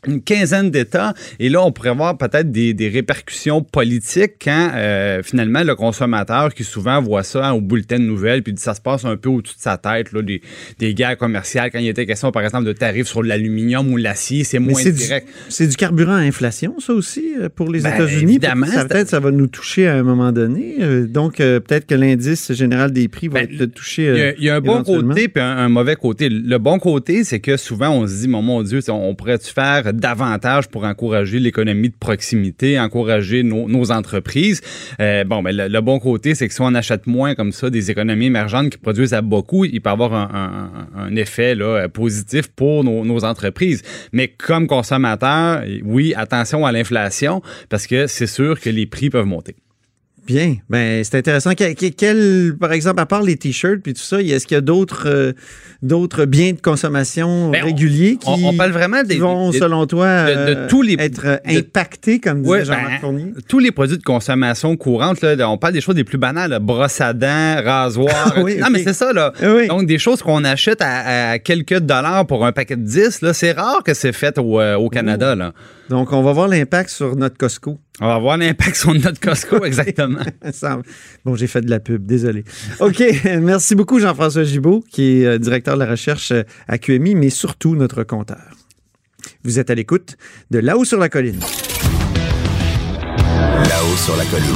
une 0.07 0.21
quinzaine 0.21 0.71
d'États. 0.71 1.13
Et 1.39 1.49
là, 1.49 1.63
on 1.63 1.71
pourrait 1.71 1.93
voir 1.95 2.17
peut-être 2.17 2.51
des, 2.51 2.73
des 2.73 2.89
répercussions 2.89 3.61
politiques 3.61 4.33
quand 4.41 4.71
euh, 4.75 5.21
finalement 5.23 5.63
le 5.63 5.75
consommateur 5.75 6.53
qui 6.53 6.63
souvent 6.63 7.01
voit 7.01 7.23
ça 7.23 7.47
hein, 7.49 7.51
au 7.53 7.61
bulletin 7.61 7.97
de 7.99 8.03
nouvelles, 8.03 8.43
puis 8.43 8.53
dit 8.53 8.61
ça 8.61 8.73
se 8.73 8.81
passe 8.81 9.05
un 9.05 9.17
peu 9.17 9.29
au-dessus 9.29 9.55
de 9.57 9.61
sa 9.61 9.77
tête, 9.77 10.11
là, 10.13 10.21
des, 10.21 10.41
des 10.79 10.93
guerres 10.93 11.17
commerciales. 11.17 11.69
Quand 11.71 11.79
il 11.79 11.87
était 11.87 12.05
question, 12.05 12.31
par 12.31 12.43
exemple, 12.43 12.65
de 12.65 12.73
tarifs 12.73 13.07
sur 13.07 13.23
l'aluminium 13.23 13.91
ou 13.91 13.97
l'acier, 13.97 14.43
c'est 14.43 14.59
moins 14.59 14.81
direct. 14.83 15.27
c'est 15.49 15.67
du 15.67 15.75
carburant 15.75 16.13
à 16.15 16.19
inflation, 16.19 16.75
ça 16.79 16.93
aussi, 16.93 17.33
euh, 17.39 17.49
pour 17.53 17.71
les 17.71 17.81
Ben, 17.81 17.93
États-Unis? 17.95 18.33
évidemment, 18.33 18.67
peut-être 18.67 19.09
ça 19.09 19.19
va 19.19 19.31
nous 19.31 19.47
toucher 19.47 19.87
à 19.87 19.95
un 19.95 20.03
moment 20.03 20.31
donné. 20.31 20.75
Euh, 20.81 21.05
donc, 21.07 21.39
euh, 21.39 21.59
peut-être 21.59 21.85
que 21.85 21.95
l'indice 21.95 22.53
général 22.53 22.91
des 22.91 23.07
prix 23.07 23.27
va 23.27 23.41
Ben, 23.45 23.49
être 23.51 23.65
touché. 23.73 24.03
Il 24.03 24.07
y, 24.07 24.21
a, 24.21 24.23
euh, 24.25 24.33
il 24.37 24.43
y 24.45 24.49
a 24.49 24.55
un 24.55 24.61
bon 24.61 24.83
côté 24.83 25.27
puis 25.27 25.41
un, 25.41 25.57
un 25.57 25.69
mauvais 25.69 25.95
côté. 25.95 26.29
Le 26.29 26.57
bon 26.57 26.79
côté, 26.79 27.23
c'est 27.23 27.39
que 27.39 27.57
souvent, 27.57 27.89
on 27.89 28.07
se 28.07 28.21
dit, 28.21 28.27
mon, 28.27 28.41
mon 28.41 28.63
Dieu, 28.63 28.79
on, 28.89 28.93
on 28.93 29.15
pourrait-tu 29.15 29.51
faire 29.51 29.93
davantage 29.97 30.67
pour 30.69 30.83
encourager 30.85 31.39
l'économie 31.39 31.89
de 31.89 31.95
proximité, 31.99 32.79
encourager 32.79 33.43
nos, 33.43 33.67
nos 33.67 33.91
entreprises? 33.91 34.61
Euh, 34.99 35.23
bon, 35.23 35.41
mais 35.41 35.53
le, 35.53 35.67
le 35.67 35.81
bon 35.81 35.99
côté, 35.99 36.35
c'est 36.35 36.47
que 36.47 36.53
si 36.53 36.61
on 36.61 36.73
achète 36.73 37.07
moins 37.07 37.35
comme 37.35 37.51
ça 37.51 37.69
des 37.69 37.91
économies 37.91 38.27
émergentes 38.27 38.69
qui 38.69 38.77
produisent 38.77 39.13
à 39.13 39.21
beaucoup, 39.21 39.65
il 39.65 39.81
peut 39.81 39.89
avoir 39.89 40.13
un, 40.13 40.29
un- 40.95 41.01
un 41.03 41.15
effet 41.15 41.55
là, 41.55 41.87
positif 41.89 42.47
pour 42.47 42.83
nos, 42.83 43.03
nos 43.03 43.23
entreprises. 43.25 43.81
Mais 44.13 44.27
comme 44.27 44.67
consommateur, 44.67 45.63
oui, 45.83 46.13
attention 46.15 46.65
à 46.65 46.71
l'inflation 46.71 47.41
parce 47.69 47.87
que 47.87 48.07
c'est 48.07 48.27
sûr 48.27 48.59
que 48.59 48.69
les 48.69 48.85
prix 48.85 49.09
peuvent 49.09 49.25
monter. 49.25 49.55
Bien. 50.27 50.57
Ben, 50.69 51.03
c'est 51.03 51.17
intéressant. 51.17 51.51
Quel, 51.55 51.73
quel- 51.75 52.53
par 52.59 52.73
exemple, 52.73 52.99
à 52.99 53.05
part 53.05 53.23
les 53.23 53.37
t-shirts 53.37 53.81
puis 53.81 53.93
tout 53.93 54.01
ça, 54.01 54.21
est-ce 54.21 54.45
qu'il 54.45 54.55
y 54.55 54.57
a 54.57 54.61
d'autres 54.61 55.07
euh, 55.07 55.31
d'autres 55.81 56.25
biens 56.25 56.51
de 56.51 56.59
consommation 56.61 57.49
Ben, 57.49 57.61
on- 57.63 57.65
réguliers 57.65 58.17
qui, 58.17 58.27
on, 58.29 58.49
on 58.49 58.53
parle 58.53 58.71
vraiment 58.71 59.03
des, 59.03 59.17
vont, 59.19 59.51
des- 59.51 59.59
selon 59.59 59.85
toi, 59.87 60.25
de- 60.25 60.31
de 60.31 60.35
euh, 60.57 60.67
tous 60.67 60.81
les- 60.81 60.97
être 60.99 61.39
impactés, 61.45 62.19
comme 62.19 62.41
disait 62.41 62.51
Ouais, 62.51 62.65
Jean-Marc 62.65 62.89
ben, 62.91 62.99
Fournier? 62.99 63.25
tous 63.47 63.59
les 63.59 63.71
produits 63.71 63.97
de 63.97 64.03
consommation 64.03 64.75
courante, 64.75 65.21
là, 65.21 65.49
on 65.49 65.57
parle 65.57 65.73
des 65.73 65.81
choses 65.81 65.95
les 65.95 66.03
plus 66.03 66.17
banales, 66.17 66.49
là, 66.51 66.59
brosse 66.59 66.99
à 67.01 67.13
dents, 67.13 67.61
rasoir. 67.63 68.33
Ah 68.35 68.41
oui, 68.43 68.57
non, 68.57 68.67
mais 68.71 68.83
c'est 68.83 68.93
ça, 68.93 69.13
là. 69.13 69.31
Ah 69.41 69.53
oui. 69.55 69.67
Donc, 69.67 69.85
des 69.85 69.97
choses 69.97 70.21
qu'on 70.21 70.43
achète 70.43 70.81
à, 70.81 71.31
à 71.31 71.39
quelques 71.39 71.79
dollars 71.79 72.25
pour 72.27 72.45
un 72.45 72.51
paquet 72.51 72.75
de 72.75 72.81
10, 72.85 73.21
là, 73.21 73.33
c'est 73.33 73.53
rare 73.53 73.81
que 73.83 73.93
c'est 73.93 74.11
fait 74.13 74.37
au, 74.37 74.59
euh, 74.59 74.75
au 74.75 74.89
Canada, 74.89 75.35
là. 75.35 75.53
Donc, 75.89 76.11
on 76.11 76.21
va 76.21 76.33
voir 76.33 76.47
l'impact 76.47 76.89
sur 76.89 77.15
notre 77.15 77.37
Costco. 77.37 77.79
On 78.01 78.07
va 78.07 78.19
voir 78.19 78.37
l'impact 78.37 78.75
sur 78.75 78.93
notre 78.93 79.19
Costco, 79.19 79.63
exactement. 79.65 80.19
Bon, 81.23 81.35
j'ai 81.35 81.47
fait 81.47 81.61
de 81.61 81.69
la 81.69 81.79
pub, 81.79 82.05
désolé. 82.05 82.43
OK, 82.79 83.03
merci 83.41 83.75
beaucoup 83.75 83.99
Jean-François 83.99 84.43
Gibault, 84.43 84.83
qui 84.91 85.21
est 85.21 85.25
euh, 85.25 85.37
directeur 85.37 85.75
de 85.75 85.79
la 85.83 85.89
recherche 85.89 86.31
euh, 86.31 86.43
à 86.67 86.77
QMI, 86.77 87.15
mais 87.15 87.29
surtout 87.29 87.75
notre 87.75 88.03
compteur. 88.03 88.51
Vous 89.43 89.59
êtes 89.59 89.69
à 89.69 89.75
l'écoute 89.75 90.17
de 90.51 90.59
Là-haut 90.59 90.85
sur 90.85 90.99
la 90.99 91.09
colline. 91.09 91.39
Là-haut 93.39 93.97
sur 93.97 94.15
la 94.17 94.25
colline. 94.25 94.47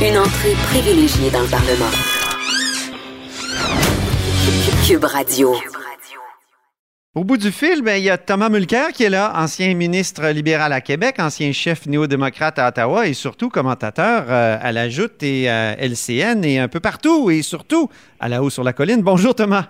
Une 0.00 0.18
entrée 0.18 0.54
privilégiée 0.70 1.30
dans 1.30 1.42
le 1.42 1.48
Parlement. 1.48 1.90
Cube 4.86 5.04
Radio. 5.04 5.54
Au 7.18 7.24
bout 7.24 7.36
du 7.36 7.50
fil, 7.50 7.82
ben, 7.82 7.96
il 7.96 8.04
y 8.04 8.10
a 8.10 8.16
Thomas 8.16 8.48
Mulcair 8.48 8.90
qui 8.94 9.02
est 9.02 9.10
là, 9.10 9.32
ancien 9.34 9.74
ministre 9.74 10.28
libéral 10.28 10.72
à 10.72 10.80
Québec, 10.80 11.16
ancien 11.18 11.50
chef 11.50 11.84
néo-démocrate 11.86 12.60
à 12.60 12.68
Ottawa 12.68 13.08
et 13.08 13.12
surtout 13.12 13.48
commentateur 13.48 14.26
euh, 14.28 14.56
à 14.62 14.70
la 14.70 14.88
Joute 14.88 15.20
et 15.24 15.48
à 15.48 15.74
LCN 15.80 16.44
et 16.44 16.60
un 16.60 16.68
peu 16.68 16.78
partout 16.78 17.28
et 17.28 17.42
surtout 17.42 17.88
à 18.20 18.28
La-haut 18.28 18.50
sur 18.50 18.62
la 18.62 18.72
colline. 18.72 19.02
Bonjour 19.02 19.34
Thomas. 19.34 19.66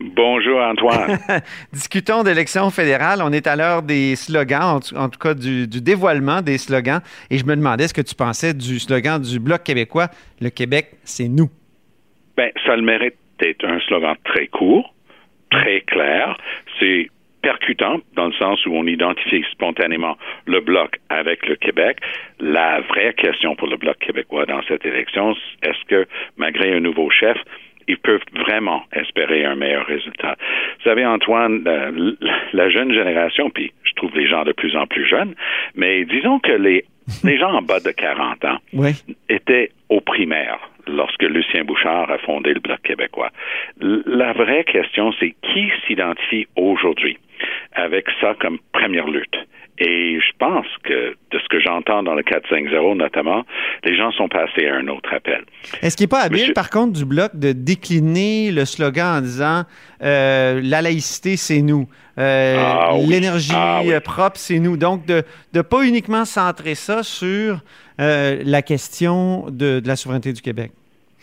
Bonjour 0.00 0.60
Antoine. 0.60 1.20
Discutons 1.72 2.24
d'élections 2.24 2.68
fédérales. 2.70 3.20
On 3.22 3.30
est 3.30 3.46
à 3.46 3.54
l'heure 3.54 3.82
des 3.82 4.16
slogans, 4.16 4.80
en 4.96 5.08
tout, 5.08 5.20
cas 5.20 5.34
du, 5.34 5.68
du 5.68 5.80
dévoilement 5.80 6.42
des 6.42 6.58
slogans. 6.58 7.00
Et 7.30 7.38
je 7.38 7.44
me 7.44 7.54
demandais 7.54 7.86
ce 7.86 7.94
que 7.94 8.02
tu 8.02 8.16
pensais 8.16 8.54
du 8.54 8.80
slogan 8.80 9.22
du 9.22 9.38
Bloc 9.38 9.62
québécois. 9.62 10.08
Le 10.40 10.50
Québec, 10.50 10.96
c'est 11.04 11.28
nous? 11.28 11.48
ben, 12.36 12.50
ça 12.66 12.74
le 12.74 12.82
mérite 12.82 13.14
d'être 13.38 13.64
un 13.64 13.78
slogan 13.86 14.16
très 14.24 14.48
court, 14.48 14.92
très 15.50 15.80
clair. 15.82 16.36
C'est 16.80 17.08
percutant 17.40 18.00
dans 18.14 18.26
le 18.26 18.32
sens 18.32 18.64
où 18.66 18.74
on 18.74 18.84
identifie 18.86 19.44
spontanément 19.52 20.16
le 20.46 20.60
bloc 20.60 20.96
avec 21.08 21.46
le 21.46 21.54
Québec. 21.56 21.98
La 22.40 22.80
vraie 22.80 23.14
question 23.14 23.54
pour 23.54 23.68
le 23.68 23.76
bloc 23.76 23.96
québécois 23.98 24.44
dans 24.44 24.60
cette 24.64 24.84
élection, 24.84 25.36
est-ce 25.62 25.84
que 25.86 26.06
malgré 26.36 26.72
un 26.74 26.80
nouveau 26.80 27.10
chef, 27.10 27.36
ils 27.86 27.96
peuvent 27.96 28.24
vraiment 28.34 28.82
espérer 28.92 29.44
un 29.44 29.54
meilleur 29.54 29.86
résultat? 29.86 30.36
Vous 30.78 30.84
savez, 30.84 31.06
Antoine, 31.06 31.62
la, 31.64 31.90
la 32.52 32.70
jeune 32.70 32.92
génération, 32.92 33.50
puis 33.50 33.72
je 33.84 33.92
trouve 33.94 34.14
les 34.16 34.26
gens 34.28 34.44
de 34.44 34.52
plus 34.52 34.76
en 34.76 34.86
plus 34.86 35.06
jeunes, 35.06 35.34
mais 35.76 36.04
disons 36.04 36.38
que 36.40 36.52
les, 36.52 36.84
les 37.24 37.38
gens 37.38 37.52
en 37.52 37.62
bas 37.62 37.80
de 37.80 37.90
40 37.92 38.44
ans 38.44 38.58
Oui. 38.72 38.90
étaient 39.28 39.70
aux 39.88 40.00
primaires 40.00 40.58
lorsque 40.88 41.22
Lucien 41.22 41.64
Bouchard 41.64 42.10
a 42.10 42.18
fondé 42.18 42.54
le 42.54 42.60
Bloc 42.60 42.80
québécois. 42.82 43.30
La 43.80 44.32
vraie 44.32 44.64
question, 44.64 45.12
c'est 45.20 45.34
qui 45.42 45.70
s'identifie 45.86 46.46
aujourd'hui 46.56 47.18
avec 47.74 48.06
ça 48.20 48.34
comme 48.40 48.58
première 48.72 49.06
lutte? 49.06 49.36
Et 49.80 50.18
je 50.18 50.32
pense 50.40 50.66
que, 50.82 51.14
de 51.30 51.38
ce 51.38 51.46
que 51.48 51.60
j'entends 51.60 52.02
dans 52.02 52.14
le 52.16 52.24
450 52.24 52.96
notamment, 52.96 53.44
les 53.84 53.96
gens 53.96 54.10
sont 54.10 54.28
passés 54.28 54.66
à 54.66 54.74
un 54.74 54.88
autre 54.88 55.14
appel. 55.14 55.44
Est-ce 55.82 55.96
qu'il 55.96 56.04
n'est 56.04 56.08
pas 56.08 56.22
habile, 56.22 56.40
Monsieur- 56.40 56.52
par 56.52 56.68
contre, 56.68 56.94
du 56.94 57.04
Bloc 57.04 57.30
de 57.36 57.52
décliner 57.52 58.50
le 58.50 58.64
slogan 58.64 59.18
en 59.18 59.20
disant 59.20 59.62
euh, 60.02 60.60
la 60.64 60.82
laïcité, 60.82 61.36
c'est 61.36 61.62
nous. 61.62 61.88
Euh, 62.18 62.56
Ah 62.58 62.96
oui. 62.96 63.06
L'énergie 63.06 63.52
Ah 63.54 63.82
oui. 63.84 63.92
euh, 63.92 64.00
propre, 64.00 64.36
c'est 64.36 64.58
nous. 64.58 64.76
Donc, 64.76 65.06
de 65.06 65.22
ne 65.54 65.62
pas 65.62 65.84
uniquement 65.84 66.24
centrer 66.24 66.74
ça 66.74 67.04
sur 67.04 67.60
euh, 68.00 68.42
la 68.44 68.62
question 68.62 69.46
de, 69.48 69.78
de 69.78 69.86
la 69.86 69.94
souveraineté 69.94 70.32
du 70.32 70.42
Québec. 70.42 70.72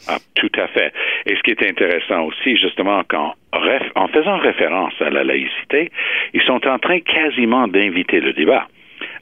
Ah, 0.07 0.17
tout 0.35 0.51
à 0.59 0.67
fait. 0.67 0.93
Et 1.25 1.35
ce 1.35 1.41
qui 1.41 1.51
est 1.51 1.63
intéressant 1.69 2.23
aussi, 2.25 2.57
justement, 2.57 3.03
qu'en 3.07 3.33
ref- 3.53 3.91
en 3.95 4.07
faisant 4.07 4.37
référence 4.37 4.93
à 5.01 5.09
la 5.09 5.23
laïcité, 5.23 5.91
ils 6.33 6.41
sont 6.43 6.67
en 6.67 6.77
train 6.79 6.99
quasiment 6.99 7.67
d'inviter 7.67 8.19
le 8.19 8.33
débat. 8.33 8.67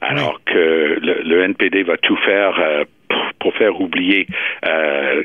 Alors 0.00 0.40
que 0.44 0.98
le, 1.00 1.22
le 1.24 1.42
NPD 1.44 1.82
va 1.82 1.96
tout 1.96 2.16
faire 2.16 2.58
euh, 2.60 2.84
pour, 3.40 3.54
faire 3.54 3.80
oublier 3.80 4.26
euh, 4.66 5.22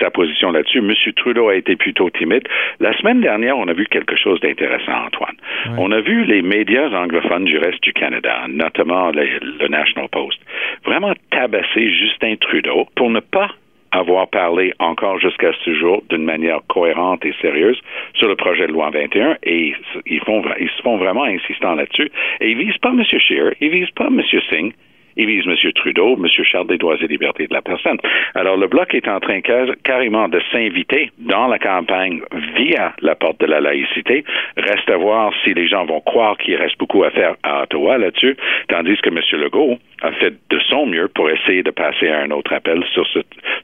sa 0.00 0.10
position 0.10 0.50
là-dessus. 0.52 0.78
M. 0.78 0.92
Trudeau 1.16 1.48
a 1.48 1.54
été 1.56 1.76
plutôt 1.76 2.10
timide. 2.10 2.46
La 2.80 2.96
semaine 2.98 3.20
dernière, 3.20 3.56
on 3.58 3.66
a 3.68 3.72
vu 3.72 3.86
quelque 3.86 4.16
chose 4.16 4.40
d'intéressant, 4.40 5.06
Antoine. 5.06 5.36
On 5.78 5.90
a 5.92 6.00
vu 6.00 6.24
les 6.24 6.42
médias 6.42 6.88
anglophones 6.90 7.44
du 7.44 7.58
reste 7.58 7.82
du 7.82 7.92
Canada, 7.92 8.44
notamment 8.48 9.10
les- 9.10 9.38
le 9.40 9.68
National 9.68 10.08
Post, 10.10 10.40
vraiment 10.84 11.12
tabasser 11.30 11.90
Justin 11.92 12.34
Trudeau 12.40 12.86
pour 12.96 13.10
ne 13.10 13.20
pas 13.20 13.50
avoir 13.94 14.28
parlé 14.28 14.72
encore 14.78 15.18
jusqu'à 15.18 15.52
ce 15.64 15.74
jour 15.74 16.02
d'une 16.10 16.24
manière 16.24 16.60
cohérente 16.68 17.24
et 17.24 17.34
sérieuse 17.40 17.80
sur 18.14 18.28
le 18.28 18.36
projet 18.36 18.66
de 18.66 18.72
loi 18.72 18.90
21 18.90 19.36
et 19.42 19.74
ils 20.06 20.20
font 20.20 20.42
ils 20.58 20.68
se 20.68 20.82
font 20.82 20.96
vraiment 20.96 21.24
insistants 21.24 21.74
là-dessus 21.74 22.10
et 22.40 22.50
ils 22.50 22.58
visent 22.58 22.78
pas 22.78 22.90
M. 22.90 23.02
Scheer, 23.04 23.54
ils 23.60 23.70
visent 23.70 23.94
pas 23.94 24.08
M. 24.08 24.20
Singh, 24.50 24.72
ils 25.16 25.26
visent 25.26 25.46
M. 25.46 25.72
Trudeau, 25.74 26.16
M. 26.16 26.26
Charles 26.44 26.66
des 26.66 26.78
droits 26.78 26.96
et 27.00 27.06
libertés 27.06 27.46
de 27.46 27.54
la 27.54 27.62
personne. 27.62 27.98
Alors 28.34 28.56
le 28.56 28.66
bloc 28.66 28.94
est 28.94 29.08
en 29.08 29.20
train 29.20 29.40
car- 29.40 29.74
carrément 29.84 30.28
de 30.28 30.40
s'inviter 30.52 31.10
dans 31.18 31.46
la 31.48 31.58
campagne 31.58 32.20
via 32.56 32.92
la 33.00 33.14
porte 33.14 33.40
de 33.40 33.46
la 33.46 33.60
laïcité. 33.60 34.24
Reste 34.56 34.90
à 34.90 34.96
voir 34.96 35.32
si 35.44 35.54
les 35.54 35.68
gens 35.68 35.84
vont 35.84 36.00
croire 36.00 36.36
qu'il 36.38 36.56
reste 36.56 36.78
beaucoup 36.78 37.04
à 37.04 37.10
faire 37.10 37.34
à 37.42 37.62
Ottawa 37.62 37.98
là-dessus, 37.98 38.36
tandis 38.68 38.96
que 39.02 39.08
M. 39.10 39.20
Legault 39.40 39.78
a 40.02 40.12
fait 40.12 40.34
de 40.50 40.58
son 40.68 40.86
mieux 40.86 41.08
pour 41.14 41.30
essayer 41.30 41.62
de 41.62 41.70
passer 41.70 42.08
à 42.08 42.20
un 42.20 42.30
autre 42.30 42.52
appel 42.52 42.82
sur 42.92 43.06
ce, 43.06 43.20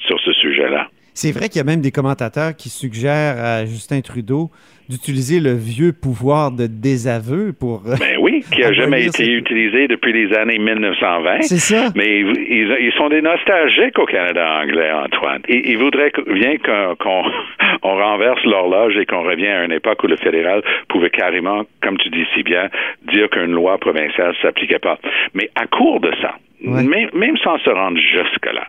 sur 0.07 0.19
ce 0.21 0.33
sujet-là. 0.33 0.89
C'est 1.23 1.33
vrai 1.33 1.49
qu'il 1.51 1.59
y 1.59 1.61
a 1.61 1.65
même 1.65 1.83
des 1.83 1.91
commentateurs 1.91 2.57
qui 2.57 2.71
suggèrent 2.71 3.37
à 3.39 3.67
Justin 3.67 4.01
Trudeau 4.01 4.51
d'utiliser 4.89 5.39
le 5.39 5.53
vieux 5.53 5.93
pouvoir 5.93 6.51
de 6.51 6.67
désaveu 6.67 7.53
pour... 7.53 7.83
euh, 7.87 7.95
Ben 8.01 8.17
oui, 8.21 8.43
qui 8.51 8.65
a 8.65 8.73
jamais 8.81 9.05
été 9.07 9.31
utilisé 9.31 9.87
depuis 9.87 10.13
les 10.15 10.35
années 10.35 10.59
1920. 10.59 11.43
C'est 11.43 11.59
ça. 11.59 11.91
Mais 11.95 12.21
ils, 12.21 12.77
ils 12.81 12.93
sont 12.97 13.09
des 13.11 13.21
nostalgiques 13.21 13.99
au 13.99 14.07
Canada 14.07 14.61
anglais, 14.63 14.91
Antoine. 14.91 15.43
Ils, 15.49 15.63
ils 15.67 15.79
voudraient 15.79 16.11
bien 16.27 16.57
qu'on 16.57 16.97
qu'on- 16.97 17.31
on 17.83 17.95
renverse 17.97 18.43
l'horloge 18.45 18.97
et 18.97 19.05
qu'on 19.05 19.23
revienne 19.23 19.57
à 19.61 19.65
une 19.67 19.73
époque 19.73 20.03
où 20.03 20.07
le 20.07 20.17
fédéral 20.17 20.63
pouvait 20.89 21.11
carrément, 21.11 21.65
comme 21.83 21.99
tu 21.99 22.09
dis 22.09 22.25
si 22.35 22.43
bien, 22.43 22.69
dire 23.13 23.29
qu'une 23.29 23.53
loi 23.53 23.77
provinciale 23.79 24.35
s'appliquait 24.43 24.79
pas. 24.81 24.99
Mais 25.35 25.51
à 25.55 25.67
court 25.67 26.01
de 26.01 26.11
ça, 26.23 26.35
Même, 26.63 27.09
même 27.15 27.37
sans 27.39 27.59
se 27.59 27.71
rendre 27.71 27.99
jusque-là, 27.99 28.67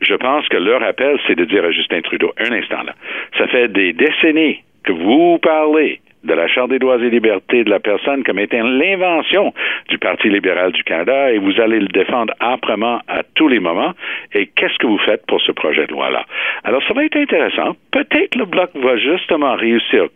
je 0.00 0.14
pense 0.14 0.48
que 0.48 0.56
leur 0.56 0.82
appel, 0.82 1.18
c'est 1.26 1.34
de 1.34 1.44
dire 1.44 1.64
à 1.64 1.70
Justin 1.72 2.00
Trudeau, 2.00 2.32
un 2.38 2.52
instant 2.52 2.82
là, 2.82 2.94
ça 3.36 3.46
fait 3.48 3.68
des 3.68 3.92
décennies 3.92 4.60
que 4.82 4.92
vous 4.92 5.38
parlez 5.38 6.00
de 6.24 6.32
la 6.32 6.48
Charte 6.48 6.70
des 6.70 6.78
droits 6.78 6.96
et 6.96 7.10
libertés 7.10 7.64
de 7.64 7.70
la 7.70 7.80
personne 7.80 8.24
comme 8.24 8.38
étant 8.38 8.62
l'invention 8.62 9.52
du 9.88 9.98
Parti 9.98 10.28
libéral 10.28 10.72
du 10.72 10.82
Canada 10.82 11.32
et 11.32 11.38
vous 11.38 11.60
allez 11.60 11.80
le 11.80 11.88
défendre 11.88 12.32
âprement 12.40 13.00
à 13.08 13.22
tous 13.34 13.48
les 13.48 13.60
moments. 13.60 13.92
Et 14.32 14.46
qu'est-ce 14.46 14.78
que 14.78 14.86
vous 14.86 14.98
faites 14.98 15.26
pour 15.26 15.40
ce 15.42 15.52
projet 15.52 15.86
de 15.86 15.92
loi-là? 15.92 16.24
Alors, 16.64 16.82
ça 16.88 16.94
va 16.94 17.04
être 17.04 17.16
intéressant. 17.16 17.76
Peut-être 17.92 18.36
le 18.36 18.46
Bloc 18.46 18.70
va 18.74 18.96
justement 18.96 19.54
réussir, 19.54 20.06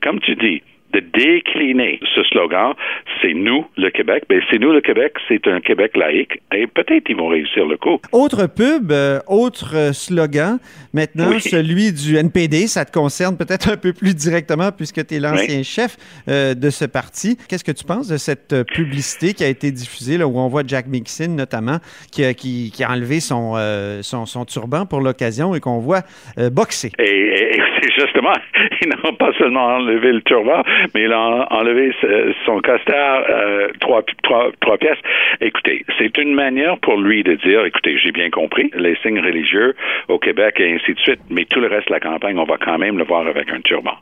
comme 0.00 0.20
tu 0.20 0.36
dis, 0.36 0.62
de 0.92 1.00
décliner 1.00 2.00
ce 2.14 2.22
slogan, 2.24 2.72
c'est 3.20 3.34
nous 3.34 3.66
le 3.76 3.90
Québec, 3.90 4.24
mais 4.30 4.38
c'est 4.50 4.58
nous 4.58 4.72
le 4.72 4.80
Québec, 4.80 5.12
c'est 5.28 5.46
un 5.46 5.60
Québec 5.60 5.96
laïque, 5.96 6.40
et 6.54 6.66
peut-être 6.66 7.04
ils 7.08 7.16
vont 7.16 7.28
réussir 7.28 7.66
le 7.66 7.76
coup. 7.76 7.98
Autre 8.12 8.46
pub, 8.46 8.90
euh, 8.90 9.18
autre 9.26 9.72
euh, 9.76 9.92
slogan, 9.92 10.58
maintenant 10.94 11.28
Oui. 11.30 11.40
celui 11.40 11.92
du 11.92 12.16
NPD, 12.16 12.66
ça 12.68 12.84
te 12.84 12.92
concerne 12.92 13.36
peut-être 13.36 13.70
un 13.70 13.76
peu 13.76 13.92
plus 13.92 14.14
directement 14.14 14.72
puisque 14.72 15.06
tu 15.06 15.16
es 15.16 15.20
l'ancien 15.20 15.62
chef 15.62 15.96
euh, 16.28 16.54
de 16.54 16.70
ce 16.70 16.84
parti. 16.84 17.36
Qu'est-ce 17.48 17.64
que 17.64 17.72
tu 17.72 17.84
penses 17.84 18.08
de 18.08 18.16
cette 18.16 18.52
euh, 18.52 18.64
publicité 18.64 19.34
qui 19.34 19.44
a 19.44 19.48
été 19.48 19.70
diffusée, 19.70 20.16
là, 20.18 20.26
où 20.26 20.38
on 20.38 20.48
voit 20.48 20.62
Jack 20.66 20.86
Mixon 20.86 21.28
notamment, 21.36 21.78
qui, 22.12 22.24
a- 22.24 22.34
qui- 22.34 22.70
qui 22.74 22.82
a 22.84 22.90
enlevé 22.90 23.20
son, 23.20 23.54
euh, 23.56 24.00
son, 24.02 24.24
son 24.26 24.44
turban 24.44 24.86
pour 24.86 25.00
l'occasion 25.00 25.54
et 25.54 25.60
qu'on 25.60 25.78
voit 25.78 26.02
euh, 26.38 26.50
boxer? 26.50 26.92
Et 26.98 27.37
c'est 27.82 28.00
justement, 28.00 28.32
ils 28.82 28.88
n'ont 28.88 29.14
pas 29.14 29.32
seulement 29.38 29.66
enlevé 29.76 30.12
le 30.12 30.22
turban, 30.22 30.62
mais 30.94 31.02
ils 31.02 31.12
ont 31.12 31.46
enlevé 31.50 31.92
ce- 32.00 32.32
son 32.44 32.60
costard 32.60 33.24
euh, 33.28 33.68
trois, 33.80 34.02
trois, 34.22 34.50
trois 34.60 34.78
pièces. 34.78 34.98
Écoutez, 35.40 35.84
c'est 35.98 36.16
une 36.18 36.34
manière 36.34 36.78
pour 36.78 36.96
lui 37.00 37.22
de 37.22 37.34
dire, 37.34 37.64
écoutez, 37.64 37.98
j'ai 37.98 38.12
bien 38.12 38.30
compris, 38.30 38.70
les 38.74 38.96
signes 38.96 39.20
religieux 39.20 39.74
au 40.08 40.18
Québec 40.18 40.56
et 40.60 40.74
ainsi 40.74 40.94
de 40.94 40.98
suite, 41.00 41.20
mais 41.30 41.44
tout 41.44 41.60
le 41.60 41.68
reste 41.68 41.88
de 41.88 41.94
la 41.94 42.00
campagne, 42.00 42.38
on 42.38 42.44
va 42.44 42.56
quand 42.58 42.78
même 42.78 42.98
le 42.98 43.04
voir 43.04 43.26
avec 43.26 43.50
un 43.52 43.60
turban. 43.60 43.94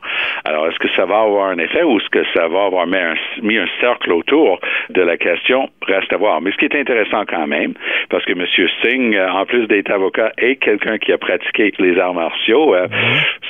Alors, 0.45 0.67
est-ce 0.67 0.79
que 0.79 0.89
ça 0.95 1.05
va 1.05 1.21
avoir 1.21 1.49
un 1.49 1.57
effet 1.57 1.83
ou 1.83 1.99
est-ce 1.99 2.09
que 2.09 2.23
ça 2.33 2.47
va 2.47 2.65
avoir 2.65 2.87
mis 2.87 2.97
un, 2.97 3.13
mis 3.41 3.57
un 3.57 3.67
cercle 3.79 4.11
autour 4.11 4.59
de 4.89 5.01
la 5.01 5.17
question? 5.17 5.69
Reste 5.85 6.11
à 6.13 6.17
voir. 6.17 6.41
Mais 6.41 6.51
ce 6.51 6.57
qui 6.57 6.65
est 6.65 6.75
intéressant 6.75 7.23
quand 7.27 7.47
même, 7.47 7.73
parce 8.09 8.23
que 8.25 8.31
M. 8.33 8.45
Singh, 8.83 9.15
euh, 9.15 9.29
en 9.29 9.45
plus 9.45 9.67
d'être 9.67 9.91
avocat, 9.91 10.31
est 10.37 10.55
quelqu'un 10.57 10.97
qui 10.97 11.11
a 11.11 11.17
pratiqué 11.17 11.73
les 11.79 11.99
arts 11.99 12.13
martiaux, 12.13 12.75
euh, 12.75 12.87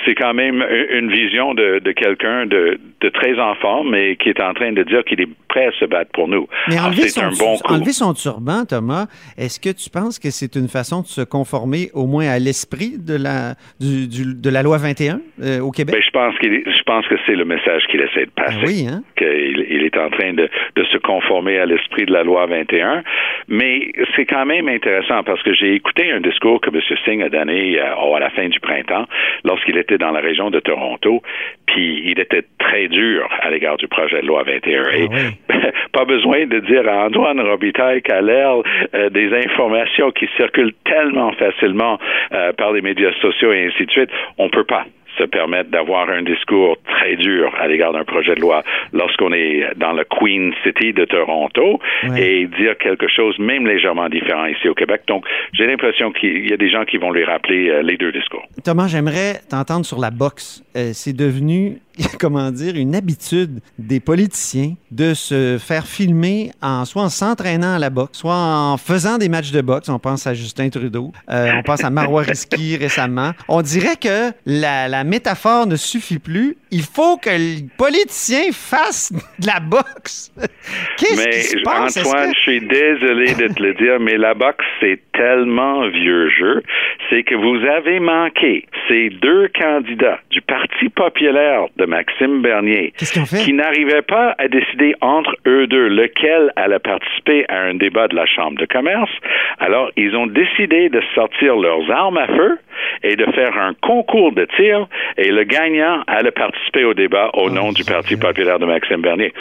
c'est 0.04 0.14
quand 0.18 0.34
même 0.34 0.64
une 0.90 1.10
vision 1.10 1.54
de, 1.54 1.78
de 1.78 1.92
quelqu'un 1.92 2.46
de, 2.46 2.78
de 3.00 3.08
très 3.10 3.38
en 3.38 3.54
forme 3.56 3.94
et 3.94 4.16
qui 4.16 4.28
est 4.28 4.40
en 4.40 4.52
train 4.54 4.72
de 4.72 4.82
dire 4.82 5.04
qu'il 5.04 5.20
est 5.20 5.28
prêt 5.48 5.66
à 5.66 5.72
se 5.72 5.84
battre 5.84 6.10
pour 6.12 6.28
nous. 6.28 6.46
Mais 6.68 6.74
Alors, 6.76 6.88
enlever, 6.88 7.08
son, 7.08 7.22
un 7.22 7.30
bon 7.30 7.56
coup. 7.56 7.72
enlever 7.72 7.92
son 7.92 8.12
turban, 8.14 8.64
Thomas, 8.68 9.06
est-ce 9.38 9.58
que 9.60 9.70
tu 9.70 9.88
penses 9.90 10.18
que 10.18 10.30
c'est 10.30 10.56
une 10.56 10.68
façon 10.68 11.02
de 11.02 11.06
se 11.06 11.22
conformer 11.22 11.88
au 11.94 12.06
moins 12.06 12.28
à 12.28 12.38
l'esprit 12.38 12.94
de 12.98 13.14
la, 13.16 13.54
du, 13.80 14.08
du- 14.08 14.34
de 14.34 14.50
la 14.50 14.62
loi 14.62 14.76
21 14.78 15.20
euh, 15.42 15.60
au 15.60 15.70
Québec? 15.70 15.94
Ben, 15.94 16.02
je 16.04 16.10
pense 16.10 16.38
qu'il, 16.38 16.62
je 16.66 16.82
pense 16.82 17.06
que 17.06 17.14
c'est 17.26 17.36
le 17.36 17.44
message 17.44 17.82
qu'il 17.90 18.00
essaie 18.00 18.26
de 18.26 18.30
passer. 18.30 18.56
Ah 18.60 18.64
oui, 18.66 18.86
hein? 18.90 19.02
qu'il 19.16 19.66
il 19.70 19.82
est 19.84 19.96
en 19.96 20.10
train 20.10 20.32
de, 20.34 20.48
de 20.76 20.84
se 20.84 20.98
conformer 20.98 21.58
à 21.58 21.66
l'esprit 21.66 22.04
de 22.06 22.12
la 22.12 22.24
loi 22.24 22.46
21. 22.46 23.02
Mais 23.48 23.92
c'est 24.16 24.26
quand 24.26 24.44
même 24.44 24.68
intéressant 24.68 25.22
parce 25.22 25.42
que 25.42 25.54
j'ai 25.54 25.74
écouté 25.74 26.10
un 26.12 26.20
discours 26.20 26.60
que 26.60 26.70
M. 26.70 26.80
Singh 27.04 27.22
a 27.22 27.28
donné 27.28 27.78
euh, 27.80 28.14
à 28.16 28.20
la 28.20 28.30
fin 28.30 28.48
du 28.48 28.60
printemps 28.60 29.06
lorsqu'il 29.44 29.76
était 29.78 29.98
dans 29.98 30.07
la 30.12 30.20
région 30.20 30.50
de 30.50 30.60
Toronto. 30.60 31.22
Puis 31.66 32.02
il 32.04 32.20
était 32.20 32.44
très 32.58 32.88
dur 32.88 33.28
à 33.40 33.50
l'égard 33.50 33.76
du 33.76 33.88
projet 33.88 34.20
de 34.20 34.26
loi 34.26 34.42
21. 34.44 34.82
Et 34.90 35.08
pas 35.92 36.04
besoin 36.04 36.46
de 36.46 36.58
dire 36.60 36.88
à 36.88 37.06
Antoine 37.06 37.40
Robitaille 37.40 38.02
qu'à 38.02 38.20
l'ère 38.20 38.56
euh, 38.94 39.10
des 39.10 39.32
informations 39.34 40.10
qui 40.10 40.28
circulent 40.36 40.74
tellement 40.84 41.32
facilement 41.32 41.98
euh, 42.32 42.52
par 42.52 42.72
les 42.72 42.82
médias 42.82 43.12
sociaux 43.20 43.52
et 43.52 43.66
ainsi 43.66 43.86
de 43.86 43.90
suite, 43.90 44.10
on 44.38 44.48
peut 44.48 44.64
pas 44.64 44.84
se 45.18 45.24
permettre 45.24 45.70
d'avoir 45.70 46.08
un 46.10 46.22
discours 46.22 46.76
très 46.86 47.16
dur 47.16 47.52
à 47.60 47.66
l'égard 47.68 47.92
d'un 47.92 48.04
projet 48.04 48.34
de 48.34 48.40
loi 48.40 48.62
lorsqu'on 48.92 49.32
est 49.32 49.66
dans 49.76 49.92
le 49.92 50.04
Queen 50.04 50.52
City 50.64 50.92
de 50.92 51.04
Toronto 51.04 51.80
Ouais. 52.08 52.22
et 52.22 52.46
dire 52.46 52.76
quelque 52.78 53.08
chose 53.08 53.38
même 53.38 53.66
légèrement 53.66 54.08
différent 54.08 54.46
ici 54.46 54.68
au 54.68 54.74
Québec. 54.74 55.02
Donc, 55.08 55.24
j'ai 55.52 55.66
l'impression 55.66 56.12
qu'il 56.12 56.48
y 56.48 56.52
a 56.52 56.56
des 56.56 56.70
gens 56.70 56.84
qui 56.84 56.96
vont 56.96 57.10
lui 57.10 57.24
rappeler 57.24 57.68
euh, 57.70 57.82
les 57.82 57.96
deux 57.96 58.12
discours. 58.12 58.44
Thomas, 58.64 58.86
j'aimerais 58.86 59.40
t'entendre 59.50 59.84
sur 59.84 59.98
la 59.98 60.10
boxe. 60.10 60.62
Euh, 60.76 60.90
c'est 60.92 61.12
devenu, 61.16 61.78
comment 62.20 62.50
dire, 62.50 62.76
une 62.76 62.94
habitude 62.94 63.60
des 63.78 64.00
politiciens 64.00 64.74
de 64.90 65.14
se 65.14 65.58
faire 65.58 65.86
filmer 65.86 66.50
en 66.62 66.84
soit 66.84 67.02
en 67.02 67.08
s'entraînant 67.08 67.74
à 67.74 67.78
la 67.78 67.90
boxe, 67.90 68.18
soit 68.18 68.34
en 68.34 68.76
faisant 68.76 69.18
des 69.18 69.28
matchs 69.28 69.50
de 69.52 69.60
boxe. 69.60 69.88
On 69.88 69.98
pense 69.98 70.26
à 70.26 70.34
Justin 70.34 70.68
Trudeau, 70.70 71.12
euh, 71.30 71.50
on 71.56 71.62
pense 71.62 71.82
à 71.84 71.90
Marois 71.90 72.22
Risky 72.22 72.76
récemment. 72.80 73.32
On 73.48 73.62
dirait 73.62 73.96
que 73.96 74.32
la, 74.46 74.88
la 74.88 75.04
métaphore 75.04 75.66
ne 75.66 75.76
suffit 75.76 76.18
plus. 76.18 76.56
Il 76.70 76.82
faut 76.82 77.16
que 77.16 77.30
le 77.30 77.68
politicien 77.76 78.52
fasse 78.52 79.12
de 79.12 79.46
la 79.46 79.60
boxe. 79.60 80.32
Qu'est-ce 80.98 81.28
qui 81.28 81.42
se 81.42 81.62
passe? 81.64 81.96
Antoine, 81.96 82.30
que- 82.30 82.36
je 82.36 82.40
suis 82.42 82.60
désolé 82.60 83.34
de 83.34 83.52
te 83.52 83.62
le 83.62 83.74
dire, 83.74 83.98
mais 84.00 84.16
la 84.18 84.34
boxe, 84.34 84.64
c'est 84.80 85.00
tellement 85.12 85.88
vieux 85.88 86.28
jeu, 86.30 86.62
c'est 87.10 87.22
que 87.24 87.34
vous 87.34 87.64
avez 87.66 87.98
manqué 88.00 88.66
ces 88.88 89.10
deux 89.10 89.48
candidats 89.58 90.18
du 90.30 90.40
Parti 90.42 90.88
populaire 90.90 91.62
de 91.76 91.84
Maxime 91.88 92.42
Bernier 92.42 92.92
Qu'est-ce 92.96 93.12
qu'ils 93.12 93.22
ont 93.22 93.26
fait? 93.26 93.38
qui 93.44 93.52
n'arrivaient 93.52 94.02
pas 94.02 94.34
à 94.38 94.46
décider 94.48 94.94
entre 95.00 95.34
eux 95.46 95.66
deux 95.66 95.88
lequel 95.88 96.52
allait 96.56 96.78
participer 96.78 97.44
à 97.48 97.58
un 97.62 97.74
débat 97.74 98.06
de 98.08 98.14
la 98.16 98.26
Chambre 98.26 98.58
de 98.58 98.66
commerce. 98.66 99.10
Alors, 99.58 99.90
ils 99.96 100.14
ont 100.14 100.26
décidé 100.26 100.88
de 100.90 101.00
sortir 101.14 101.56
leurs 101.56 101.90
armes 101.90 102.18
à 102.18 102.26
feu 102.26 102.58
et 103.02 103.16
de 103.16 103.24
faire 103.32 103.56
un 103.58 103.72
concours 103.82 104.32
de 104.32 104.46
tir 104.56 104.86
et 105.16 105.30
le 105.30 105.44
gagnant 105.44 106.02
allait 106.06 106.30
participer 106.30 106.84
au 106.84 106.94
débat 106.94 107.30
au 107.34 107.50
nom 107.50 107.72
du 107.72 107.84
Parti 107.84 108.16
populaire 108.16 108.58
de 108.58 108.66
Maxime 108.66 109.00
Bernier. 109.02 109.32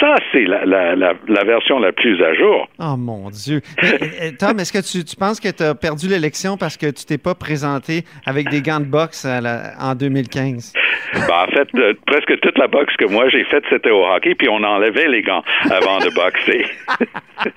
Ça, 0.00 0.16
c'est 0.32 0.44
la, 0.44 0.64
la, 0.64 0.96
la, 0.96 1.12
la 1.28 1.44
version 1.44 1.78
la 1.78 1.92
plus 1.92 2.20
à 2.22 2.34
jour. 2.34 2.68
Oh 2.80 2.96
mon 2.98 3.30
Dieu. 3.30 3.60
Mais, 3.82 3.88
euh, 3.90 4.30
Tom, 4.38 4.58
est-ce 4.58 4.72
que 4.72 4.82
tu, 4.82 5.04
tu 5.04 5.14
penses 5.16 5.38
que 5.38 5.48
tu 5.50 5.62
as 5.62 5.74
perdu 5.76 6.08
l'élection 6.08 6.56
parce 6.56 6.76
que 6.76 6.86
tu 6.86 7.04
t'es 7.04 7.18
pas 7.18 7.34
présenté 7.36 8.02
avec 8.26 8.48
des 8.50 8.60
gants 8.62 8.80
de 8.80 8.86
boxe 8.86 9.24
à 9.24 9.40
en 9.80 9.94
2015? 9.94 10.72
Ben, 11.14 11.20
en 11.30 11.46
fait, 11.52 11.68
euh, 11.92 11.96
presque 12.06 12.38
toute 12.40 12.58
la 12.58 12.66
boxe 12.68 12.94
que 12.96 13.06
moi 13.06 13.28
j'ai 13.28 13.44
faite, 13.44 13.64
c'était 13.70 13.90
au 13.90 14.04
hockey, 14.04 14.34
puis 14.34 14.48
on 14.48 14.62
enlevait 14.62 15.08
les 15.08 15.22
gants 15.22 15.42
avant 15.70 15.98
de 15.98 16.10
boxer. 16.14 16.64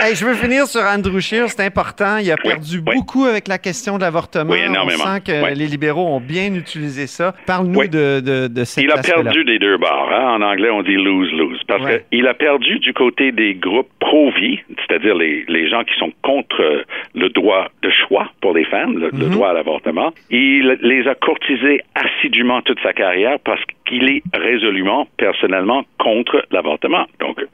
Hey, 0.00 0.14
je 0.14 0.24
veux 0.24 0.34
finir 0.34 0.66
sur 0.66 0.80
Andrew 0.80 1.18
Scheer, 1.20 1.48
c'est 1.48 1.64
important. 1.64 2.16
Il 2.18 2.30
a 2.32 2.36
perdu 2.36 2.78
oui. 2.86 2.94
beaucoup 2.96 3.24
avec 3.24 3.46
la 3.48 3.58
question 3.58 3.96
de 3.98 4.02
l'avortement. 4.02 4.50
Oui, 4.52 4.60
énormément. 4.64 5.02
On 5.06 5.14
sent 5.16 5.20
que 5.26 5.44
Oui. 5.44 5.50
les 5.54 5.66
libéraux 5.66 6.06
ont 6.06 6.20
bien 6.20 6.54
utilisé 6.54 7.06
ça. 7.06 7.34
Parle-nous 7.46 7.86
de, 7.88 8.20
de, 8.20 8.48
de 8.48 8.64
cet 8.64 8.82
Il 8.84 8.90
a 8.90 8.98
perdu 9.02 9.44
des 9.44 9.58
deux 9.58 9.76
bords. 9.76 10.10
hein. 10.12 10.36
En 10.38 10.42
anglais, 10.42 10.70
on 10.70 10.82
dit 10.82 10.94
lose-lose. 10.94 11.60
Parce 11.66 11.82
qu'il 12.10 12.26
a 12.26 12.34
perdu 12.34 12.78
du 12.78 12.94
côté 12.94 13.32
des 13.32 13.54
groupes 13.54 13.90
pro-vie, 14.00 14.60
c'est-à-dire 14.86 15.14
les, 15.14 15.44
les 15.48 15.68
gens 15.68 15.84
qui 15.84 15.94
sont 15.98 16.12
contre 16.22 16.62
euh, 16.62 16.82
le 17.14 17.28
droit 17.28 17.68
de 17.82 17.90
choix 17.90 18.30
pour 18.40 18.54
les 18.54 18.64
femmes, 18.64 18.96
le, 18.98 19.10
le 19.10 19.26
Mhm. 19.26 19.30
droit 19.32 19.50
à 19.50 19.52
l'avortement. 19.52 20.12
Il 20.30 20.78
les 20.80 21.06
a 21.06 21.14
courtisés 21.14 21.82
assidûment 21.94 22.62
toute 22.62 22.80
sa 22.80 22.92
carrière 22.94 23.27
parce 23.44 23.60
qu'il 23.86 24.08
est 24.08 24.22
résolument, 24.34 25.06
personnellement, 25.16 25.84
contre 25.98 26.44
l'avortement. 26.50 27.06
Donc, 27.20 27.44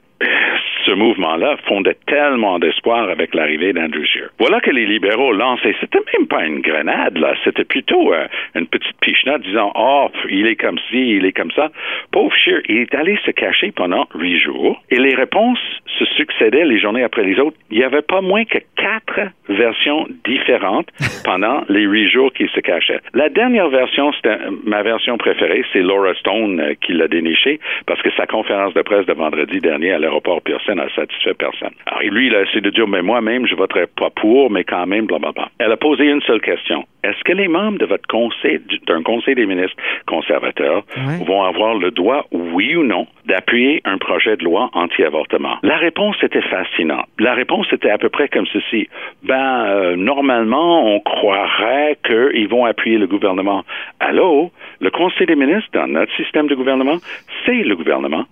ce 0.85 0.91
mouvement-là 0.91 1.57
fondait 1.67 1.97
tellement 2.05 2.59
d'espoir 2.59 3.09
avec 3.09 3.33
l'arrivée 3.33 3.73
d'Andrew 3.73 4.05
Scheer. 4.05 4.29
Voilà 4.39 4.61
que 4.61 4.71
les 4.71 4.85
libéraux 4.85 5.33
lancent, 5.33 5.65
et 5.65 5.75
c'était 5.79 5.99
même 6.17 6.27
pas 6.27 6.45
une 6.45 6.61
grenade, 6.61 7.17
là, 7.17 7.33
c'était 7.43 7.63
plutôt 7.63 8.13
euh, 8.13 8.27
une 8.55 8.67
petite 8.67 8.97
pichenote 9.01 9.41
disant, 9.41 9.71
oh, 9.75 10.09
il 10.29 10.47
est 10.47 10.55
comme 10.55 10.77
ci, 10.89 11.15
il 11.15 11.25
est 11.25 11.33
comme 11.33 11.51
ça. 11.51 11.71
Pauvre 12.11 12.35
Scheer, 12.35 12.61
il 12.69 12.77
est 12.77 12.95
allé 12.95 13.17
se 13.25 13.31
cacher 13.31 13.71
pendant 13.71 14.07
huit 14.15 14.39
jours, 14.39 14.81
et 14.89 14.97
les 14.97 15.15
réponses 15.15 15.59
se 15.97 16.05
succédaient 16.05 16.65
les 16.65 16.79
journées 16.79 17.03
après 17.03 17.23
les 17.23 17.39
autres. 17.39 17.57
Il 17.71 17.77
n'y 17.77 17.83
avait 17.83 18.01
pas 18.01 18.21
moins 18.21 18.45
que 18.45 18.59
quatre 18.75 19.31
versions 19.49 20.07
différentes 20.25 20.89
pendant 21.25 21.63
les 21.69 21.83
huit 21.83 22.09
jours 22.09 22.31
qu'il 22.33 22.49
se 22.49 22.59
cachait. 22.59 22.99
La 23.13 23.29
dernière 23.29 23.69
version, 23.69 24.11
c'était 24.13 24.29
euh, 24.29 24.51
ma 24.63 24.83
version 24.83 25.17
préférée, 25.17 25.63
c'est 25.73 25.81
Laura 25.81 26.13
Stone 26.15 26.59
euh, 26.59 26.73
qui 26.79 26.93
l'a 26.93 27.07
déniché, 27.07 27.59
parce 27.87 28.01
que 28.01 28.11
sa 28.11 28.27
conférence 28.27 28.73
de 28.73 28.81
presse 28.81 29.05
de 29.05 29.13
vendredi 29.13 29.59
dernier 29.59 29.93
à 29.93 29.99
l'aéroport 30.05 30.41
Pearson 30.41 30.77
a 30.77 30.89
satisfait 30.93 31.33
personne. 31.33 31.73
Alors 31.87 32.01
lui, 32.03 32.27
il 32.27 32.35
a 32.35 32.41
essayé 32.43 32.61
de 32.61 32.69
dire, 32.69 32.87
mais 32.87 33.01
moi-même, 33.01 33.47
je 33.47 33.55
voterai 33.55 33.87
pas 33.87 34.09
pour, 34.09 34.51
mais 34.51 34.63
quand 34.63 34.85
même, 34.85 35.05
blablabla. 35.05 35.49
Elle 35.59 35.71
a 35.71 35.77
posé 35.77 36.05
une 36.05 36.21
seule 36.21 36.41
question. 36.41 36.85
Est-ce 37.03 37.23
que 37.23 37.33
les 37.33 37.47
membres 37.47 37.77
de 37.77 37.85
votre 37.85 38.07
conseil, 38.07 38.59
d'un 38.87 39.03
conseil 39.03 39.35
des 39.35 39.45
ministres 39.45 39.77
conservateurs, 40.07 40.83
vont 41.25 41.43
avoir 41.43 41.75
le 41.75 41.91
droit, 41.91 42.25
oui 42.31 42.75
ou 42.75 42.83
non, 42.83 43.07
d'appuyer 43.25 43.81
un 43.85 43.97
projet 43.97 44.37
de 44.37 44.43
loi 44.43 44.69
anti-avortement? 44.73 45.57
La 45.63 45.77
réponse 45.77 46.15
était 46.23 46.41
fascinante. 46.41 47.05
La 47.19 47.33
réponse 47.33 47.67
était 47.71 47.91
à 47.91 47.97
peu 47.97 48.09
près 48.09 48.27
comme 48.27 48.47
ceci. 48.47 48.87
Ben, 49.23 49.65
euh, 49.65 49.95
normalement, 49.95 50.95
on 50.95 50.99
croirait 50.99 51.97
qu'ils 52.05 52.47
vont 52.47 52.65
appuyer 52.65 52.97
le 52.97 53.07
gouvernement. 53.07 53.63
Allô? 53.99 54.51
Le 54.79 54.89
conseil 54.89 55.27
des 55.27 55.35
ministres, 55.35 55.69
dans 55.73 55.87
notre 55.87 56.13
système 56.15 56.47
de 56.47 56.55
gouvernement, 56.55 56.97
c'est 57.45 57.63
le 57.63 57.75
gouvernement 57.75 58.25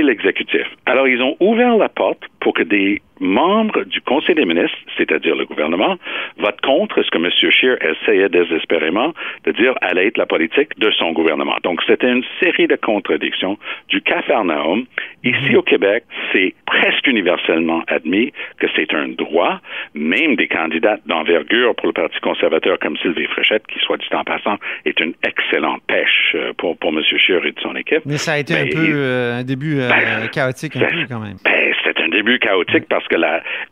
l'exécutif. 0.00 0.66
Alors, 0.86 1.08
ils 1.08 1.20
ont 1.20 1.36
ouvert 1.40 1.76
la 1.76 1.88
porte 1.88 2.22
pour 2.40 2.54
que 2.54 2.62
des 2.62 3.02
membres 3.22 3.84
du 3.84 4.00
Conseil 4.02 4.34
des 4.34 4.44
ministres, 4.44 4.76
c'est-à-dire 4.98 5.34
le 5.36 5.44
gouvernement, 5.46 5.96
votent 6.38 6.60
contre 6.62 7.02
ce 7.02 7.10
que 7.10 7.18
M. 7.18 7.30
Scheer 7.50 7.76
essayait 7.82 8.28
désespérément 8.28 9.14
de 9.44 9.52
dire 9.52 9.74
allait 9.80 10.08
être 10.08 10.18
la 10.18 10.26
politique 10.26 10.78
de 10.78 10.90
son 10.90 11.12
gouvernement. 11.12 11.56
Donc, 11.62 11.80
c'était 11.86 12.10
une 12.10 12.24
série 12.40 12.66
de 12.66 12.76
contradictions 12.76 13.56
du 13.88 14.02
Capharnaüm. 14.02 14.84
Ici, 15.24 15.56
au 15.56 15.62
Québec, 15.62 16.04
c'est 16.32 16.54
presque 16.66 17.06
universellement 17.06 17.82
admis 17.88 18.32
que 18.58 18.66
c'est 18.74 18.92
un 18.94 19.08
droit. 19.08 19.60
Même 19.94 20.36
des 20.36 20.48
candidats 20.48 20.98
d'envergure 21.06 21.74
pour 21.76 21.86
le 21.86 21.92
Parti 21.92 22.18
conservateur 22.20 22.78
comme 22.80 22.96
Sylvie 22.98 23.26
Fréchette, 23.26 23.66
qui, 23.68 23.78
soit 23.80 23.96
dit 23.98 24.06
en 24.12 24.24
passant, 24.24 24.56
est 24.84 24.98
une 25.00 25.14
excellente 25.26 25.80
pêche 25.86 26.32
euh, 26.34 26.52
pour, 26.58 26.76
pour 26.78 26.90
M. 26.90 27.00
Scheer 27.04 27.44
et 27.46 27.52
de 27.52 27.60
son 27.60 27.76
équipe. 27.76 28.00
Mais 28.04 28.16
ça 28.18 28.32
a 28.32 28.38
été 28.38 28.54
un 28.54 28.66
peu 28.66 28.90
euh, 28.94 29.40
un 29.40 29.44
début 29.44 29.78
euh, 29.80 29.88
Ben, 29.88 30.28
chaotique, 30.28 30.76
un 30.76 30.80
c'est- 30.80 30.86
peu 30.90 31.06
quand 31.08 31.20
même. 31.20 31.36
Ben, 31.44 31.72
c'était 31.84 32.02
un 32.02 32.08
début 32.08 32.38
chaotique 32.38 32.84
parce 32.88 33.06
que 33.08 33.11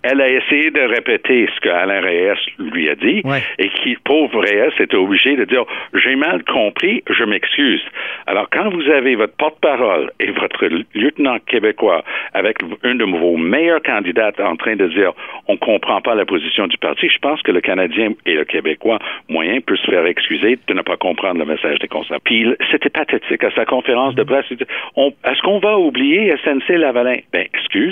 elle 0.02 0.20
a 0.20 0.28
essayé 0.28 0.70
de 0.70 0.80
répéter 0.80 1.48
ce 1.54 1.60
que 1.60 1.68
Alain 1.68 2.00
Reyes 2.00 2.38
lui 2.58 2.88
a 2.88 2.94
dit 2.94 3.22
Ouais. 3.24 3.42
et 3.58 3.68
qui, 3.68 3.96
pauvre 4.04 4.40
Reyes, 4.40 4.72
était 4.78 4.96
obligé 4.96 5.36
de 5.36 5.44
dire 5.44 5.64
j'ai 5.94 6.16
mal 6.16 6.42
compris, 6.44 7.02
je 7.08 7.24
m'excuse. 7.24 7.82
Alors, 8.26 8.48
quand 8.50 8.70
vous 8.70 8.88
avez 8.90 9.14
votre 9.16 9.34
porte-parole 9.36 10.10
et 10.20 10.30
votre 10.30 10.66
lieutenant 10.94 11.38
québécois 11.46 12.02
avec 12.34 12.58
un 12.84 12.94
de 12.94 13.04
vos 13.04 13.36
meilleurs 13.36 13.82
candidats 13.82 14.32
en 14.38 14.56
train 14.56 14.76
de 14.76 14.86
dire 14.88 15.12
on 15.48 15.56
comprend 15.56 16.00
pas 16.00 16.14
la 16.14 16.24
position 16.24 16.66
du 16.66 16.76
parti, 16.78 17.08
je 17.08 17.18
pense 17.18 17.42
que 17.42 17.52
le 17.52 17.60
Canadien 17.60 18.10
et 18.26 18.34
le 18.34 18.44
Québécois 18.44 18.98
moyen 19.28 19.60
peut 19.60 19.76
se 19.76 19.90
faire 19.90 20.06
excuser 20.06 20.58
de 20.66 20.74
ne 20.74 20.82
pas 20.82 20.96
comprendre 20.96 21.38
le 21.38 21.44
message 21.44 21.78
des 21.78 21.88
conservateurs. 21.88 22.20
Puis 22.24 22.46
c'était 22.70 22.90
pathétique 22.90 23.42
à 23.44 23.50
sa 23.52 23.64
conférence 23.64 24.14
de 24.14 24.22
presse. 24.22 24.44
il 24.50 24.56
dit, 24.58 24.64
on- 24.96 25.12
Est-ce 25.24 25.40
qu'on 25.42 25.58
va 25.58 25.78
oublier 25.78 26.34
SNC 26.44 26.76
Lavalin? 26.78 27.16
Ben, 27.32 27.46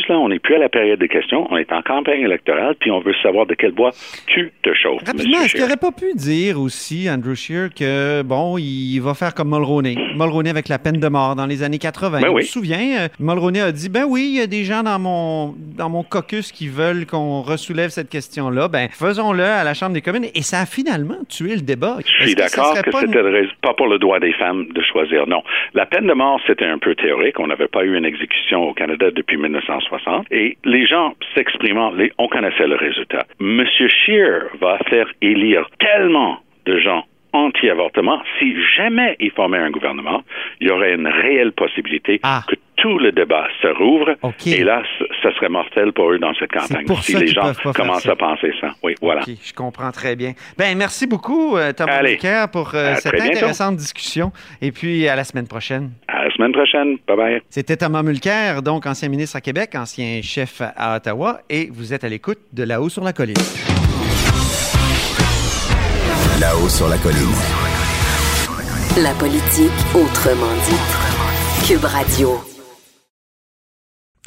là, 0.08 0.18
on 0.18 0.28
n'est 0.28 0.38
plus 0.38 0.54
à 0.54 0.58
la 0.58 0.68
période 0.68 0.98
des 0.98 1.08
questions, 1.08 1.46
on 1.50 1.56
est 1.56 1.72
en 1.72 1.82
campagne 1.82 2.20
électorale, 2.22 2.74
puis 2.80 2.90
on 2.90 3.00
veut 3.00 3.14
savoir 3.22 3.46
de 3.46 3.54
quel 3.54 3.72
bois 3.72 3.90
tu 4.26 4.52
te 4.62 4.72
chauffes. 4.74 5.02
Rapidement, 5.06 5.40
est-ce 5.40 5.52
qu'il 5.52 5.60
n'aurait 5.62 5.76
pas 5.76 5.92
pu 5.92 6.06
dire 6.14 6.60
aussi, 6.60 7.08
Andrew 7.10 7.34
Scheer, 7.34 7.68
que, 7.74 8.22
bon, 8.22 8.58
il 8.58 8.98
va 9.00 9.14
faire 9.14 9.34
comme 9.34 9.50
Mulroney. 9.50 9.96
Mulroney 10.16 10.50
avec 10.50 10.68
la 10.68 10.78
peine 10.78 10.98
de 10.98 11.08
mort 11.08 11.36
dans 11.36 11.46
les 11.46 11.62
années 11.62 11.78
80. 11.78 12.20
Ben 12.20 12.28
On 12.30 12.34
oui. 12.34 12.44
se 12.44 12.52
souvient, 12.52 12.98
euh, 13.00 13.08
Mulroney 13.20 13.60
a 13.60 13.72
dit, 13.72 13.88
ben 13.88 14.04
oui, 14.08 14.28
il 14.32 14.38
y 14.38 14.40
a 14.40 14.46
des 14.46 14.64
gens 14.64 14.82
dans 14.82 14.98
mon, 14.98 15.54
dans 15.76 15.88
mon 15.90 16.02
caucus 16.02 16.52
qui 16.52 16.68
veulent 16.68 17.06
qu'on 17.06 17.42
ressoulève 17.42 17.90
cette 17.90 18.08
question-là. 18.10 18.68
Ben, 18.68 18.88
faisons-le 18.90 19.42
à 19.44 19.64
la 19.64 19.74
Chambre 19.74 19.92
des 19.94 20.00
communes. 20.02 20.26
Et 20.34 20.42
ça 20.42 20.60
a 20.60 20.66
finalement 20.66 21.18
tué 21.28 21.54
le 21.54 21.62
débat. 21.62 21.98
Je 22.04 22.24
suis 22.26 22.34
d'accord 22.34 22.74
que 22.74 22.78
une- 23.06 23.12
c'était 23.12 23.48
pas 23.62 23.74
pour 23.74 23.86
le 23.86 23.98
droit 23.98 24.18
des 24.20 24.32
femmes 24.32 24.66
de 24.74 24.82
choisir. 24.82 25.26
Non. 25.26 25.42
La 25.74 25.86
peine 25.86 26.06
de 26.06 26.12
mort, 26.12 26.40
c'était 26.46 26.64
un 26.64 26.78
peu 26.78 26.94
théorique. 26.94 27.38
On 27.38 27.46
n'avait 27.46 27.68
pas 27.68 27.84
eu 27.84 27.96
une 27.96 28.04
exécution 28.04 28.62
au 28.68 28.74
Canada 28.74 29.10
depuis 29.14 29.36
1960. 29.68 30.26
Et 30.30 30.56
les 30.64 30.86
gens 30.86 31.14
s'exprimant, 31.34 31.92
on 32.18 32.28
connaissait 32.28 32.66
le 32.66 32.76
résultat. 32.76 33.26
Monsieur 33.38 33.88
Scheer 33.88 34.42
va 34.60 34.78
faire 34.90 35.06
élire 35.22 35.68
tellement 35.78 36.38
de 36.66 36.78
gens 36.78 37.04
anti-avortement. 37.32 38.20
Si 38.38 38.54
jamais 38.76 39.16
il 39.20 39.30
formait 39.32 39.58
un 39.58 39.70
gouvernement, 39.70 40.22
il 40.60 40.68
y 40.68 40.70
aurait 40.70 40.94
une 40.94 41.06
réelle 41.06 41.52
possibilité 41.52 42.20
Ah. 42.22 42.42
que 42.48 42.54
tout 42.76 42.98
le 42.98 43.10
débat 43.12 43.48
se 43.60 43.66
rouvre. 43.68 44.14
Et 44.46 44.62
là, 44.64 44.82
c- 44.98 45.04
ça 45.22 45.34
serait 45.34 45.48
mortel 45.48 45.92
pour 45.92 46.10
eux 46.12 46.18
dans 46.18 46.32
cette 46.34 46.52
campagne. 46.52 46.86
pour 46.86 47.00
si 47.02 47.12
ça 47.12 47.18
les 47.18 47.26
gens 47.26 47.42
peuvent 47.42 47.56
pas 47.56 47.72
faire 47.72 47.72
commencent 47.84 48.02
ça. 48.04 48.12
à 48.12 48.16
penser 48.16 48.52
ça. 48.60 48.70
Oui, 48.82 48.94
voilà. 49.02 49.22
OK, 49.22 49.34
je 49.42 49.52
comprends 49.52 49.90
très 49.90 50.14
bien. 50.16 50.32
Ben, 50.56 50.76
merci 50.78 51.06
beaucoup, 51.06 51.56
euh, 51.56 51.72
Thomas 51.72 51.96
Allez. 51.96 52.10
Mulcair, 52.12 52.48
pour 52.50 52.70
euh, 52.74 52.94
cette 52.94 53.12
bientôt. 53.14 53.30
intéressante 53.32 53.76
discussion. 53.76 54.30
Et 54.62 54.70
puis, 54.72 55.06
à 55.08 55.16
la 55.16 55.24
semaine 55.24 55.48
prochaine. 55.48 55.90
À 56.18 56.24
la 56.24 56.30
semaine 56.32 56.50
prochaine. 56.52 56.96
Bye 57.06 57.16
bye. 57.16 57.42
C'était 57.48 57.76
Thomas 57.76 58.02
Mulcair, 58.02 58.62
donc 58.62 58.86
ancien 58.86 59.08
ministre 59.08 59.36
à 59.36 59.40
Québec, 59.40 59.76
ancien 59.76 60.20
chef 60.20 60.60
à 60.60 60.96
Ottawa, 60.96 61.42
et 61.48 61.68
vous 61.70 61.94
êtes 61.94 62.02
à 62.02 62.08
l'écoute 62.08 62.40
de 62.52 62.64
là-haut 62.64 62.88
sur 62.88 63.04
la 63.04 63.12
colline. 63.12 63.36
Là-haut 66.40 66.68
sur 66.68 66.88
la 66.88 66.98
colline. 66.98 67.38
La 69.00 69.12
politique 69.14 69.70
autrement 69.94 70.54
dit. 70.66 71.68
Cube 71.68 71.84
Radio. 71.84 72.57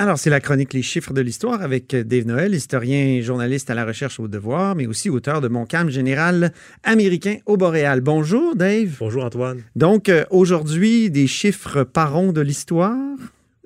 Alors, 0.02 0.18
c'est 0.18 0.32
la 0.32 0.40
chronique 0.40 0.74
Les 0.74 0.82
chiffres 0.82 1.14
de 1.14 1.22
l'histoire 1.22 1.62
avec 1.62 1.96
Dave 1.96 2.26
Noël, 2.26 2.56
historien 2.56 3.06
et 3.06 3.22
journaliste 3.22 3.70
à 3.70 3.76
la 3.76 3.86
recherche 3.86 4.20
au 4.20 4.28
devoir, 4.28 4.74
mais 4.74 4.88
aussi 4.88 5.12
auteur 5.12 5.42
de 5.42 5.48
Mon 5.48 5.68
calme 5.68 5.92
général 5.92 6.54
américain 6.84 7.38
au 7.46 7.56
Boréal. 7.56 8.02
Bonjour, 8.02 8.56
Dave. 8.56 8.96
Bonjour 9.00 9.24
Antoine. 9.24 9.62
Donc, 9.76 10.10
euh, 10.10 10.26
aujourd'hui, 10.32 11.12
des 11.12 11.28
chiffres 11.28 11.84
par 11.84 12.14
rond 12.14 12.32
de 12.32 12.42
l'histoire? 12.42 12.98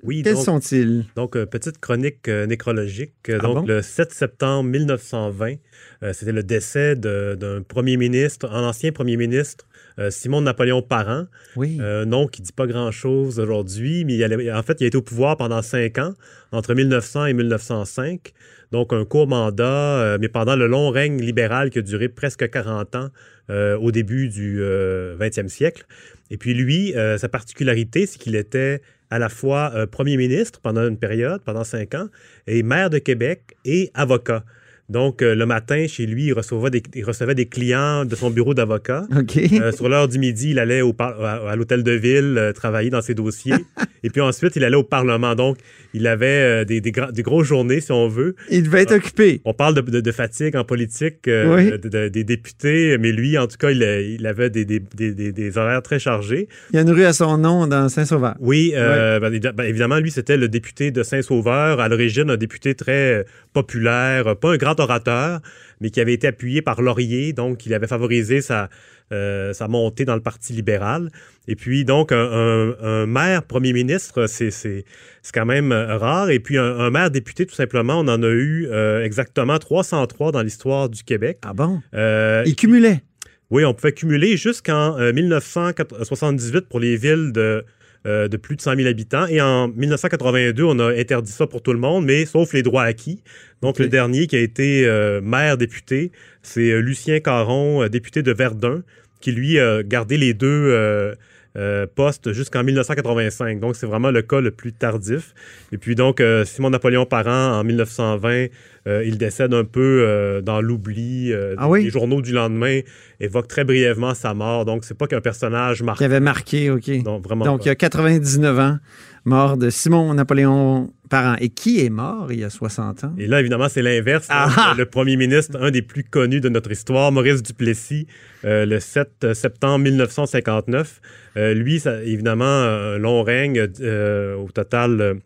Oui, 0.06 0.22
Quels 0.22 0.34
donc, 0.34 0.44
sont-ils? 0.44 1.04
donc, 1.16 1.36
euh, 1.36 1.46
petite 1.46 1.78
chronique 1.78 2.28
euh, 2.28 2.46
nécrologique. 2.46 3.12
Ah 3.28 3.38
donc, 3.38 3.54
bon? 3.56 3.66
le 3.66 3.82
7 3.82 4.12
septembre 4.12 4.68
1920, 4.70 5.54
euh, 6.02 6.12
c'était 6.12 6.32
le 6.32 6.42
décès 6.42 6.94
d'un 6.96 7.62
premier 7.66 7.96
ministre, 7.96 8.48
un 8.52 8.62
ancien 8.66 8.92
premier 8.92 9.16
ministre, 9.16 9.66
euh, 9.98 10.10
Simon 10.10 10.40
Napoléon 10.42 10.82
Parent, 10.82 11.26
Oui. 11.56 11.78
nom 12.06 12.26
qui 12.28 12.42
dit 12.42 12.52
pas 12.52 12.66
grand-chose 12.66 13.40
aujourd'hui, 13.40 14.04
mais 14.04 14.14
il 14.14 14.22
allait- 14.24 14.52
en 14.52 14.62
fait, 14.62 14.80
il 14.80 14.84
a 14.84 14.86
été 14.86 14.96
au 14.96 15.02
pouvoir 15.02 15.36
pendant 15.36 15.62
cinq 15.62 15.98
ans, 15.98 16.14
entre 16.52 16.74
1900 16.74 17.26
et 17.26 17.32
1905. 17.34 18.32
Donc, 18.72 18.92
un 18.92 19.04
court 19.04 19.26
mandat, 19.28 20.18
mais 20.20 20.28
pendant 20.28 20.56
le 20.56 20.66
long 20.66 20.90
règne 20.90 21.20
libéral 21.20 21.70
qui 21.70 21.78
a 21.78 21.82
duré 21.82 22.08
presque 22.08 22.48
40 22.50 22.94
ans 22.96 23.10
au 23.48 23.92
début 23.92 24.28
du 24.28 24.60
euh, 24.60 25.14
20e 25.18 25.48
siècle. 25.48 25.86
Et 26.30 26.36
puis 26.36 26.52
lui, 26.54 26.92
sa 27.16 27.28
particularité, 27.28 28.06
c'est 28.06 28.18
qu'il 28.18 28.34
était 28.34 28.82
à 29.10 29.18
la 29.18 29.28
fois 29.28 29.72
euh, 29.74 29.86
premier 29.86 30.16
ministre 30.16 30.60
pendant 30.60 30.86
une 30.86 30.98
période, 30.98 31.42
pendant 31.42 31.64
cinq 31.64 31.94
ans, 31.94 32.08
et 32.46 32.62
maire 32.62 32.90
de 32.90 32.98
Québec 32.98 33.56
et 33.64 33.90
avocat. 33.94 34.44
Donc, 34.88 35.20
euh, 35.22 35.34
le 35.34 35.46
matin, 35.46 35.86
chez 35.88 36.06
lui, 36.06 36.26
il 36.26 36.32
recevait 36.32 36.70
des, 36.70 36.82
il 36.94 37.04
recevait 37.04 37.34
des 37.34 37.46
clients 37.46 38.04
de 38.04 38.14
son 38.14 38.30
bureau 38.30 38.54
d'avocat. 38.54 39.04
Euh, 39.36 39.72
sur 39.72 39.88
l'heure 39.88 40.06
du 40.06 40.18
midi, 40.18 40.50
il 40.50 40.58
allait 40.60 40.80
au 40.80 40.94
à, 40.98 41.50
à 41.50 41.56
l'hôtel 41.56 41.82
de 41.82 41.90
ville 41.90 42.36
euh, 42.38 42.52
travailler 42.52 42.90
dans 42.90 43.02
ses 43.02 43.14
dossiers. 43.14 43.54
et 44.04 44.10
puis 44.10 44.20
ensuite, 44.20 44.54
il 44.54 44.62
allait 44.64 44.76
au 44.76 44.84
Parlement. 44.84 45.34
Donc, 45.34 45.58
il 45.92 46.06
avait 46.06 46.64
des, 46.64 46.80
des, 46.80 46.92
des 47.12 47.22
grosses 47.22 47.48
journées, 47.48 47.80
si 47.80 47.90
on 47.90 48.06
veut. 48.06 48.36
Il 48.50 48.62
devait 48.64 48.82
être 48.82 48.94
occupé. 48.94 49.40
On 49.44 49.54
parle 49.54 49.74
de, 49.74 49.80
de- 49.80 50.00
de 50.00 50.12
fatigue 50.12 50.54
en 50.56 50.64
politique 50.64 51.16
Oui. 51.26 51.70
de- 51.72 51.88
de- 51.88 52.08
des 52.08 52.22
députés, 52.24 52.96
mais 52.98 53.10
lui, 53.10 53.36
en 53.38 53.46
tout 53.48 53.56
cas, 53.56 53.70
il, 53.70 54.24
avait 54.26 54.50
des, 54.50 54.64
des- 54.64 54.80
des- 54.94 55.12
des- 55.12 55.32
des 55.32 55.58
horaires 55.58 55.82
très 55.82 55.98
chargés. 55.98 56.46
Il 56.72 56.76
y 56.76 56.78
a 56.78 56.82
une 56.82 56.90
rue 56.90 57.04
à 57.04 57.12
son 57.12 57.38
nom 57.38 57.66
dans 57.66 57.88
Saint-Sauveur. 57.88 58.36
Oui, 58.38 58.72
ben, 58.74 59.20
ben, 59.20 59.64
évidemment, 59.64 59.98
lui, 59.98 60.10
c'était 60.12 60.36
le 60.36 60.48
député 60.48 60.90
de 60.92 61.02
Saint-Sauveur, 61.02 61.80
à 61.80 61.88
l'origine 61.88 62.30
un 62.30 62.36
député 62.36 62.74
très 62.74 63.24
populaire, 63.52 64.36
pas 64.36 64.52
un 64.52 64.56
grand 64.56 64.75
orateur, 64.80 65.40
mais 65.80 65.90
qui 65.90 66.00
avait 66.00 66.14
été 66.14 66.26
appuyé 66.26 66.62
par 66.62 66.80
Laurier, 66.82 67.32
donc 67.32 67.66
il 67.66 67.74
avait 67.74 67.86
favorisé 67.86 68.40
sa, 68.40 68.68
euh, 69.12 69.52
sa 69.52 69.68
montée 69.68 70.04
dans 70.04 70.14
le 70.14 70.20
Parti 70.22 70.52
libéral. 70.52 71.10
Et 71.48 71.54
puis, 71.54 71.84
donc, 71.84 72.12
un, 72.12 72.16
un- 72.18 72.74
un 72.82 73.06
maire 73.06 73.42
premier 73.44 73.72
ministre, 73.72 74.26
c'est 74.26 74.50
c'est- 74.50 74.84
c'est 75.22 75.34
quand 75.34 75.46
même 75.46 75.70
euh, 75.72 75.96
rare. 75.98 76.30
Et 76.30 76.40
puis, 76.40 76.58
un, 76.58 76.64
un 76.78 76.90
maire 76.90 77.10
député, 77.10 77.46
tout 77.46 77.54
simplement, 77.54 78.00
on 78.00 78.08
en 78.08 78.22
a 78.22 78.28
eu 78.28 78.66
euh, 78.70 79.04
exactement 79.04 79.58
303 79.58 80.32
dans 80.32 80.42
l'histoire 80.42 80.88
du 80.88 81.02
Québec. 81.04 81.38
Ah 81.42 81.52
bon? 81.52 81.80
Euh, 81.94 82.42
Il 82.46 82.56
cumulait? 82.56 83.02
oui, 83.50 83.64
on 83.64 83.74
pouvait 83.74 83.92
cumuler 83.92 84.36
jusqu'en 84.36 84.98
euh, 84.98 85.12
1978 85.12 86.68
pour 86.68 86.80
les 86.80 86.96
villes 86.96 87.30
de, 87.32 87.64
euh, 88.06 88.28
de 88.28 88.36
plus 88.36 88.56
de 88.56 88.60
100 88.60 88.76
000 88.76 88.88
habitants. 88.88 89.26
Et 89.26 89.40
en 89.40 89.68
1982, 89.68 90.62
on 90.64 90.78
a 90.78 90.92
interdit 90.92 91.32
ça 91.32 91.46
pour 91.46 91.62
tout 91.62 91.72
le 91.72 91.78
monde, 91.78 92.04
mais 92.04 92.24
sauf 92.24 92.52
les 92.52 92.62
droits 92.62 92.84
acquis. 92.84 93.22
Donc, 93.62 93.78
le 93.78 93.88
dernier 93.88 94.26
qui 94.26 94.36
a 94.36 94.40
été 94.40 94.86
euh, 94.86 95.20
maire 95.20 95.56
député, 95.56 96.12
c'est 96.42 96.70
euh, 96.70 96.80
Lucien 96.80 97.20
Caron, 97.20 97.86
député 97.88 98.22
de 98.22 98.32
Verdun, 98.32 98.82
qui 99.20 99.32
lui 99.32 99.58
a 99.58 99.82
gardé 99.82 100.18
les 100.18 100.34
deux 100.34 100.46
euh, 100.46 101.14
euh, 101.56 101.86
postes 101.86 102.34
jusqu'en 102.34 102.62
1985. 102.62 103.60
Donc, 103.60 103.76
c'est 103.76 103.86
vraiment 103.86 104.10
le 104.10 104.20
cas 104.20 104.40
le 104.40 104.50
plus 104.50 104.74
tardif. 104.74 105.32
Et 105.72 105.78
puis, 105.78 105.94
donc, 105.94 106.20
euh, 106.20 106.44
Simon 106.44 106.68
Napoléon 106.68 107.06
Parent, 107.06 107.58
en 107.58 107.64
1920, 107.64 108.48
euh, 108.86 109.04
il 109.04 109.18
décède 109.18 109.52
un 109.54 109.64
peu 109.64 110.04
euh, 110.06 110.40
dans 110.42 110.60
l'oubli. 110.60 111.32
euh, 111.32 111.54
Ah 111.58 111.68
oui? 111.68 111.84
Les 111.84 111.90
journaux 111.90 112.22
du 112.22 112.32
lendemain 112.32 112.80
évoquent 113.20 113.48
très 113.48 113.64
brièvement 113.64 114.14
sa 114.14 114.32
mort. 114.34 114.64
Donc, 114.64 114.84
c'est 114.84 114.96
pas 114.96 115.06
qu'un 115.06 115.20
personnage 115.20 115.78
Qui 115.78 115.84
marquant. 115.84 116.04
avait 116.04 116.20
marqué, 116.20 116.70
OK. 116.70 116.88
Non, 117.04 117.18
vraiment 117.20 117.44
Donc, 117.44 117.64
il 117.64 117.68
y 117.68 117.70
a 117.70 117.74
99 117.74 118.58
ans, 118.58 118.78
mort 119.24 119.56
de 119.56 119.70
Simon 119.70 120.14
Napoléon 120.14 120.92
Parent. 121.10 121.36
Et 121.40 121.48
qui 121.48 121.84
est 121.84 121.90
mort 121.90 122.28
il 122.32 122.40
y 122.40 122.44
a 122.44 122.50
60 122.50 123.04
ans? 123.04 123.12
Et 123.18 123.26
là, 123.26 123.40
évidemment, 123.40 123.68
c'est 123.68 123.82
l'inverse. 123.82 124.26
Ah! 124.30 124.48
hein. 124.56 124.74
Le 124.78 124.86
premier 124.86 125.16
ministre, 125.16 125.56
un 125.60 125.70
des 125.70 125.82
plus 125.82 126.04
connus 126.04 126.40
de 126.40 126.48
notre 126.48 126.70
histoire, 126.70 127.10
Maurice 127.12 127.42
Duplessis, 127.42 128.06
le 128.44 128.78
7 128.78 129.32
septembre 129.34 129.78
1959. 129.84 131.00
Euh, 131.36 131.54
lui, 131.54 131.80
ça, 131.80 132.02
évidemment, 132.02 132.44
un 132.44 132.98
long 132.98 133.22
règne, 133.22 133.60
au 133.62 134.48
total, 134.52 135.16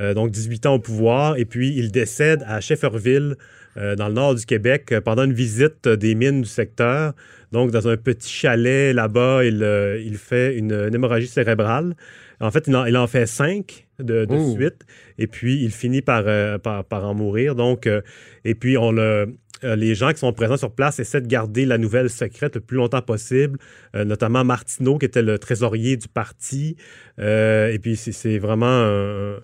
euh, 0.00 0.14
donc 0.14 0.30
18 0.30 0.66
ans 0.66 0.74
au 0.74 0.78
pouvoir. 0.78 1.36
Et 1.38 1.44
puis, 1.44 1.74
il 1.76 1.90
décède 1.92 2.44
à 2.46 2.60
Shefferville, 2.60 3.36
euh, 3.76 3.94
dans 3.96 4.08
le 4.08 4.14
nord 4.14 4.34
du 4.34 4.44
Québec, 4.46 4.92
euh, 4.92 5.00
pendant 5.00 5.24
une 5.24 5.32
visite 5.34 5.88
des 5.88 6.14
mines 6.14 6.42
du 6.42 6.48
secteur. 6.48 7.12
Donc, 7.52 7.70
dans 7.70 7.88
un 7.88 7.96
petit 7.96 8.30
chalet 8.30 8.94
là-bas, 8.94 9.44
il, 9.44 9.62
euh, 9.62 10.00
il 10.04 10.16
fait 10.16 10.56
une, 10.56 10.72
une 10.72 10.94
hémorragie 10.94 11.26
cérébrale. 11.28 11.94
En 12.40 12.50
fait, 12.50 12.64
il 12.66 12.76
en, 12.76 12.84
il 12.86 12.96
en 12.96 13.06
fait 13.06 13.26
cinq 13.26 13.86
de, 13.98 14.24
de 14.24 14.34
Oh. 14.34 14.54
suite. 14.54 14.84
Et 15.18 15.26
puis, 15.26 15.62
il 15.62 15.70
finit 15.70 16.02
par, 16.02 16.24
par, 16.60 16.84
par 16.84 17.04
en 17.06 17.14
mourir. 17.14 17.54
Donc, 17.54 17.88
et 18.44 18.54
puis, 18.54 18.76
on 18.76 18.92
le, 18.92 19.34
les 19.62 19.94
gens 19.94 20.12
qui 20.12 20.18
sont 20.18 20.32
présents 20.34 20.58
sur 20.58 20.70
place 20.70 20.98
essaient 20.98 21.22
de 21.22 21.26
garder 21.26 21.64
la 21.64 21.78
nouvelle 21.78 22.10
secrète 22.10 22.56
le 22.56 22.60
plus 22.60 22.76
longtemps 22.76 23.00
possible, 23.00 23.58
euh, 23.94 24.04
notamment 24.04 24.44
Martineau, 24.44 24.98
qui 24.98 25.06
était 25.06 25.22
le 25.22 25.38
trésorier 25.38 25.96
du 25.96 26.08
parti. 26.08 26.76
Euh, 27.18 27.72
et 27.72 27.78
puis, 27.78 27.96
c'est- 27.96 28.12
c'est 28.12 28.38
vraiment 28.38 28.66
un, 28.66 29.36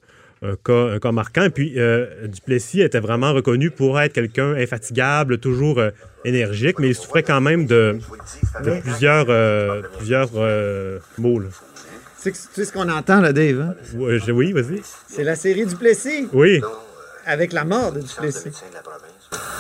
un 0.43 0.57
cas, 0.57 0.89
un 0.95 0.99
cas 0.99 1.13
marquant. 1.13 1.45
Et 1.45 1.51
puis, 1.51 1.75
euh, 1.79 2.27
Duplessis 2.27 2.81
était 2.83 3.01
vraiment 3.01 3.33
reconnu 3.33 3.71
pour 3.71 4.01
être 4.01 4.13
quelqu'un 4.13 4.55
infatigable, 4.55 5.39
toujours 5.39 5.79
euh, 5.79 5.91
énergique, 6.25 6.79
mais 6.79 6.89
il 6.89 6.95
souffrait 6.95 7.23
quand 7.23 7.41
même 7.41 7.67
de, 7.67 7.99
de 8.65 8.81
plusieurs, 8.81 9.27
euh, 9.29 9.83
plusieurs 9.99 10.31
euh, 10.35 10.99
maux. 11.19 11.39
là. 11.39 11.47
Tu 12.23 12.33
sais, 12.35 12.65
ce 12.65 12.73
qu'on 12.73 12.89
entend, 12.89 13.21
là, 13.21 13.33
Dave? 13.33 13.61
hein? 13.61 13.75
Je- 13.93 14.31
Oui, 14.33 14.53
vas-y. 14.53 14.81
C'est 15.09 15.25
la 15.25 15.35
série 15.35 15.67
Duplessis, 15.67 16.29
Oui. 16.33 16.61
avec 17.27 17.53
la 17.53 17.65
mort 17.65 17.93
de 17.93 18.01
Duplessis. 18.01 18.51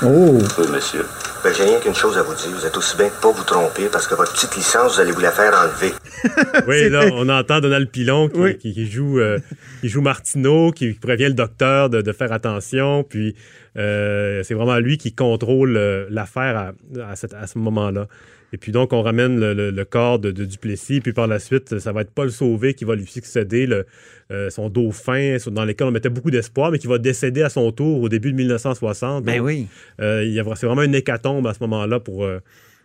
Oh! 0.04 0.38
Oui, 0.58 0.66
monsieur. 0.72 1.04
Ben, 1.44 1.52
j'ai 1.56 1.64
rien 1.64 1.80
qu'une 1.80 1.94
chose 1.94 2.16
à 2.18 2.22
vous 2.22 2.34
dire. 2.34 2.48
Vous 2.54 2.64
êtes 2.66 2.76
aussi 2.76 2.96
bien 2.96 3.06
de 3.06 3.12
pas 3.20 3.30
vous 3.32 3.42
tromper 3.44 3.86
parce 3.90 4.06
que 4.06 4.14
votre 4.14 4.32
petite 4.32 4.54
licence, 4.56 4.94
vous 4.94 5.00
allez 5.00 5.10
vous 5.12 5.20
la 5.20 5.32
faire 5.32 5.52
enlever. 5.54 5.92
Oui, 6.68 6.88
là, 6.88 7.06
on 7.14 7.28
entend 7.28 7.58
Donald 7.60 7.88
Pilon 7.90 8.28
qui, 8.28 8.38
Oui. 8.38 8.58
qui- 8.58 8.72
qui 8.72 8.88
joue, 8.90 9.18
euh, 9.18 9.38
qui 9.80 9.88
joue 9.88 10.00
Martineau, 10.02 10.70
qui 10.70 10.92
prévient 10.92 11.26
le 11.26 11.32
docteur 11.34 11.90
de, 11.90 12.00
de 12.00 12.12
faire 12.12 12.32
attention. 12.32 13.02
Puis, 13.02 13.34
euh, 13.76 14.42
c'est 14.42 14.54
vraiment 14.54 14.78
lui 14.78 14.98
qui 14.98 15.12
contrôle 15.14 15.76
euh, 15.76 16.06
l'affaire 16.10 16.56
à, 16.56 16.72
à 17.10 17.16
cet- 17.16 17.34
à 17.34 17.46
ce 17.46 17.58
moment-là. 17.58 18.08
Et 18.54 18.58
puis 18.58 18.70
donc, 18.70 18.92
on 18.92 19.00
ramène 19.00 19.40
le, 19.40 19.54
le- 19.54 19.70
le 19.70 19.84
corps 19.86 20.18
de, 20.18 20.30
de 20.30 20.44
Duplessis, 20.44 21.00
puis 21.00 21.14
par 21.14 21.26
la 21.26 21.38
suite, 21.38 21.78
ça 21.78 21.90
va 21.92 22.02
être 22.02 22.10
Paul 22.10 22.30
Sauvé 22.30 22.74
qui 22.74 22.84
va 22.84 22.94
lui 22.94 23.06
succéder, 23.06 23.66
le, 23.66 23.86
euh, 24.30 24.50
son 24.50 24.68
dauphin, 24.68 25.38
dans 25.50 25.64
lequel 25.64 25.86
on 25.86 25.90
mettait 25.90 26.10
beaucoup 26.10 26.30
d'espoir, 26.30 26.70
mais 26.70 26.78
qui 26.78 26.86
va 26.86 26.98
décéder 26.98 27.42
à 27.42 27.48
son 27.48 27.72
tour 27.72 28.02
au 28.02 28.08
début 28.10 28.30
de 28.32 28.36
1960. 28.36 29.24
Ben 29.24 29.38
Donc, 29.38 29.46
oui. 29.46 29.66
euh, 30.00 30.42
c'est 30.54 30.66
vraiment 30.66 30.82
une 30.82 30.94
hécatombe 30.94 31.46
à 31.46 31.54
ce 31.54 31.60
moment-là 31.60 31.98
pour, 31.98 32.28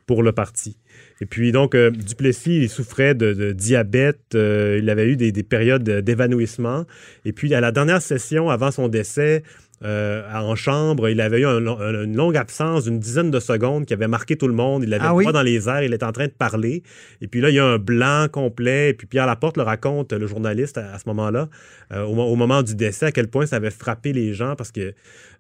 pour 0.06 0.24
le 0.24 0.32
parti. 0.32 0.78
Et 1.20 1.26
puis 1.26 1.52
donc, 1.52 1.76
euh, 1.76 1.92
Duplessis, 1.92 2.62
il 2.62 2.70
souffrait 2.70 3.14
de, 3.14 3.34
de 3.34 3.52
diabète, 3.52 4.22
euh, 4.36 4.80
il 4.82 4.90
avait 4.90 5.10
eu 5.10 5.18
des, 5.18 5.34
des 5.34 5.44
périodes 5.44 5.84
d'évanouissement. 5.84 6.86
Et 7.26 7.34
puis, 7.34 7.54
à 7.54 7.60
la 7.60 7.74
dernière 7.74 8.02
session, 8.02 8.50
avant 8.50 8.72
son 8.72 8.88
décès, 8.88 9.44
euh, 9.84 10.24
en 10.34 10.56
chambre, 10.56 11.08
il 11.08 11.22
avait 11.22 11.42
eu 11.42 11.46
un 11.46 11.60
long- 11.60 11.80
un- 11.80 12.04
une 12.06 12.16
longue 12.16 12.36
absence 12.36 12.86
d'une 12.86 13.00
dizaine 13.00 13.30
de 13.30 13.40
secondes 13.40 13.86
qui 13.86 13.94
avait 13.94 14.08
marqué 14.08 14.36
tout 14.36 14.48
le 14.48 14.54
monde. 14.56 14.84
Il 14.84 14.94
avait 14.94 15.06
Ah 15.06 15.14
oui? 15.14 15.24
bras 15.24 15.32
dans 15.34 15.44
les 15.44 15.70
airs, 15.70 15.84
il 15.84 15.94
était 15.94 16.04
en 16.06 16.12
train 16.12 16.26
de 16.26 16.32
parler. 16.32 16.82
Et 17.22 17.28
puis 17.28 17.42
là, 17.42 17.50
il 17.50 17.56
y 17.56 17.60
a 17.60 17.66
un 17.66 17.78
blanc 17.78 18.28
complet. 18.32 18.90
Et 18.90 18.94
puis 18.96 19.06
Pierre 19.06 19.28
Laporte 19.28 19.56
le 19.58 19.64
raconte, 19.64 20.14
le 20.14 20.26
journaliste, 20.26 20.80
à, 20.80 20.94
à 20.96 20.98
ce 21.00 21.04
moment-là, 21.08 21.48
euh, 21.94 22.04
au 22.04 22.36
moment 22.36 22.64
du 22.64 22.74
décès, 22.76 23.06
à 23.08 23.12
quel 23.12 23.28
point 23.28 23.46
ça 23.46 23.58
avait 23.58 23.70
frappé 23.70 24.14
les 24.14 24.34
gens 24.34 24.56
parce 24.56 24.72
que 24.72 24.94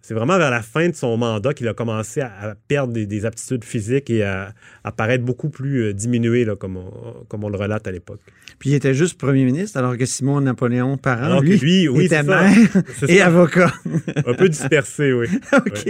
c'est 0.08 0.14
vraiment 0.14 0.38
vers 0.38 0.52
la 0.52 0.62
fin 0.62 0.88
de 0.88 0.96
son 0.96 1.18
mandat 1.18 1.54
qu'il 1.54 1.68
a 1.68 1.74
commencé 1.74 2.22
à, 2.22 2.32
à 2.52 2.56
perdre 2.56 2.94
des, 2.94 3.06
des 3.06 3.26
aptitudes 3.26 3.66
physiques 3.66 4.10
et 4.10 4.24
à, 4.24 4.54
à 4.86 4.94
paraître 4.94 5.26
beaucoup 5.26 5.50
plus 5.50 5.84
euh, 5.84 5.94
diminué, 5.94 6.46
là, 6.46 6.56
comme, 6.56 6.78
on, 6.78 7.26
comme 7.28 7.44
on 7.44 7.50
le 7.50 7.58
relate 7.58 7.86
à 7.88 7.92
l'époque. 7.92 8.22
Puis 8.58 8.70
il 8.70 8.74
était 8.74 8.94
juste 8.94 9.18
premier 9.20 9.44
ministre, 9.44 9.78
alors 9.78 9.98
que 9.98 10.06
Simon 10.06 10.40
Napoléon 10.40 10.96
Parent, 10.96 11.26
Alors 11.26 11.42
lui, 11.42 11.58
lui, 11.58 11.90
oui, 11.90 12.06
était 12.06 12.24
maire 12.24 12.56
et 13.10 13.18
ça. 13.18 13.26
avocat. 13.26 13.74
Un 14.26 14.34
peu 14.34 14.48
dispersé, 14.48 15.12
oui. 15.12 15.28
OK. 15.54 15.90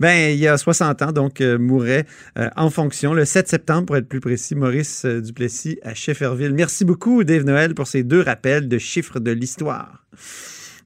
Ben, 0.00 0.32
il 0.32 0.38
y 0.38 0.48
a 0.48 0.56
60 0.56 1.02
ans, 1.02 1.12
donc, 1.12 1.42
euh, 1.42 1.58
mourait 1.58 2.06
euh, 2.38 2.48
en 2.56 2.70
fonction, 2.70 3.12
le 3.12 3.26
7 3.26 3.46
septembre, 3.46 3.84
pour 3.84 3.96
être 3.98 4.08
plus 4.08 4.20
précis, 4.20 4.54
Maurice 4.54 5.04
euh, 5.04 5.20
Duplessis 5.20 5.78
à 5.82 5.92
Shefferville. 5.92 6.54
Merci 6.54 6.86
beaucoup, 6.86 7.24
Dave 7.24 7.44
Noël, 7.44 7.74
pour 7.74 7.86
ces 7.86 8.04
deux 8.04 8.22
rappels 8.22 8.68
de 8.68 8.78
chiffres 8.78 9.20
de 9.20 9.32
l'histoire. 9.32 10.06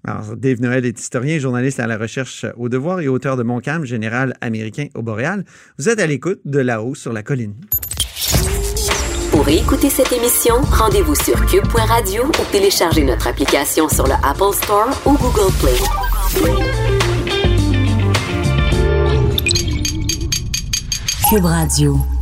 Alors, 0.06 0.36
Dave 0.36 0.60
Noël 0.60 0.84
est 0.84 0.98
historien, 1.00 1.38
journaliste 1.38 1.80
à 1.80 1.86
la 1.86 1.96
recherche 1.96 2.44
au 2.56 2.68
devoir 2.68 3.00
et 3.00 3.08
auteur 3.08 3.36
de 3.36 3.42
Montcalm, 3.42 3.84
général 3.84 4.34
américain 4.40 4.88
au 4.94 5.02
Boréal. 5.02 5.44
Vous 5.78 5.88
êtes 5.88 5.98
à 5.98 6.06
l'écoute 6.06 6.40
de 6.44 6.58
là-haut 6.58 6.94
sur 6.94 7.12
la 7.12 7.22
colline. 7.22 7.54
Pour 9.30 9.48
écouter 9.48 9.90
cette 9.90 10.12
émission, 10.12 10.54
rendez-vous 10.60 11.14
sur 11.14 11.34
cube.radio 11.46 12.24
ou 12.26 12.52
téléchargez 12.52 13.04
notre 13.04 13.26
application 13.26 13.88
sur 13.88 14.06
le 14.06 14.14
Apple 14.22 14.54
Store 14.62 14.88
ou 15.06 15.16
Google 15.16 15.52
Play. 15.58 15.72
Cube 21.30 21.44
Radio. 21.44 22.13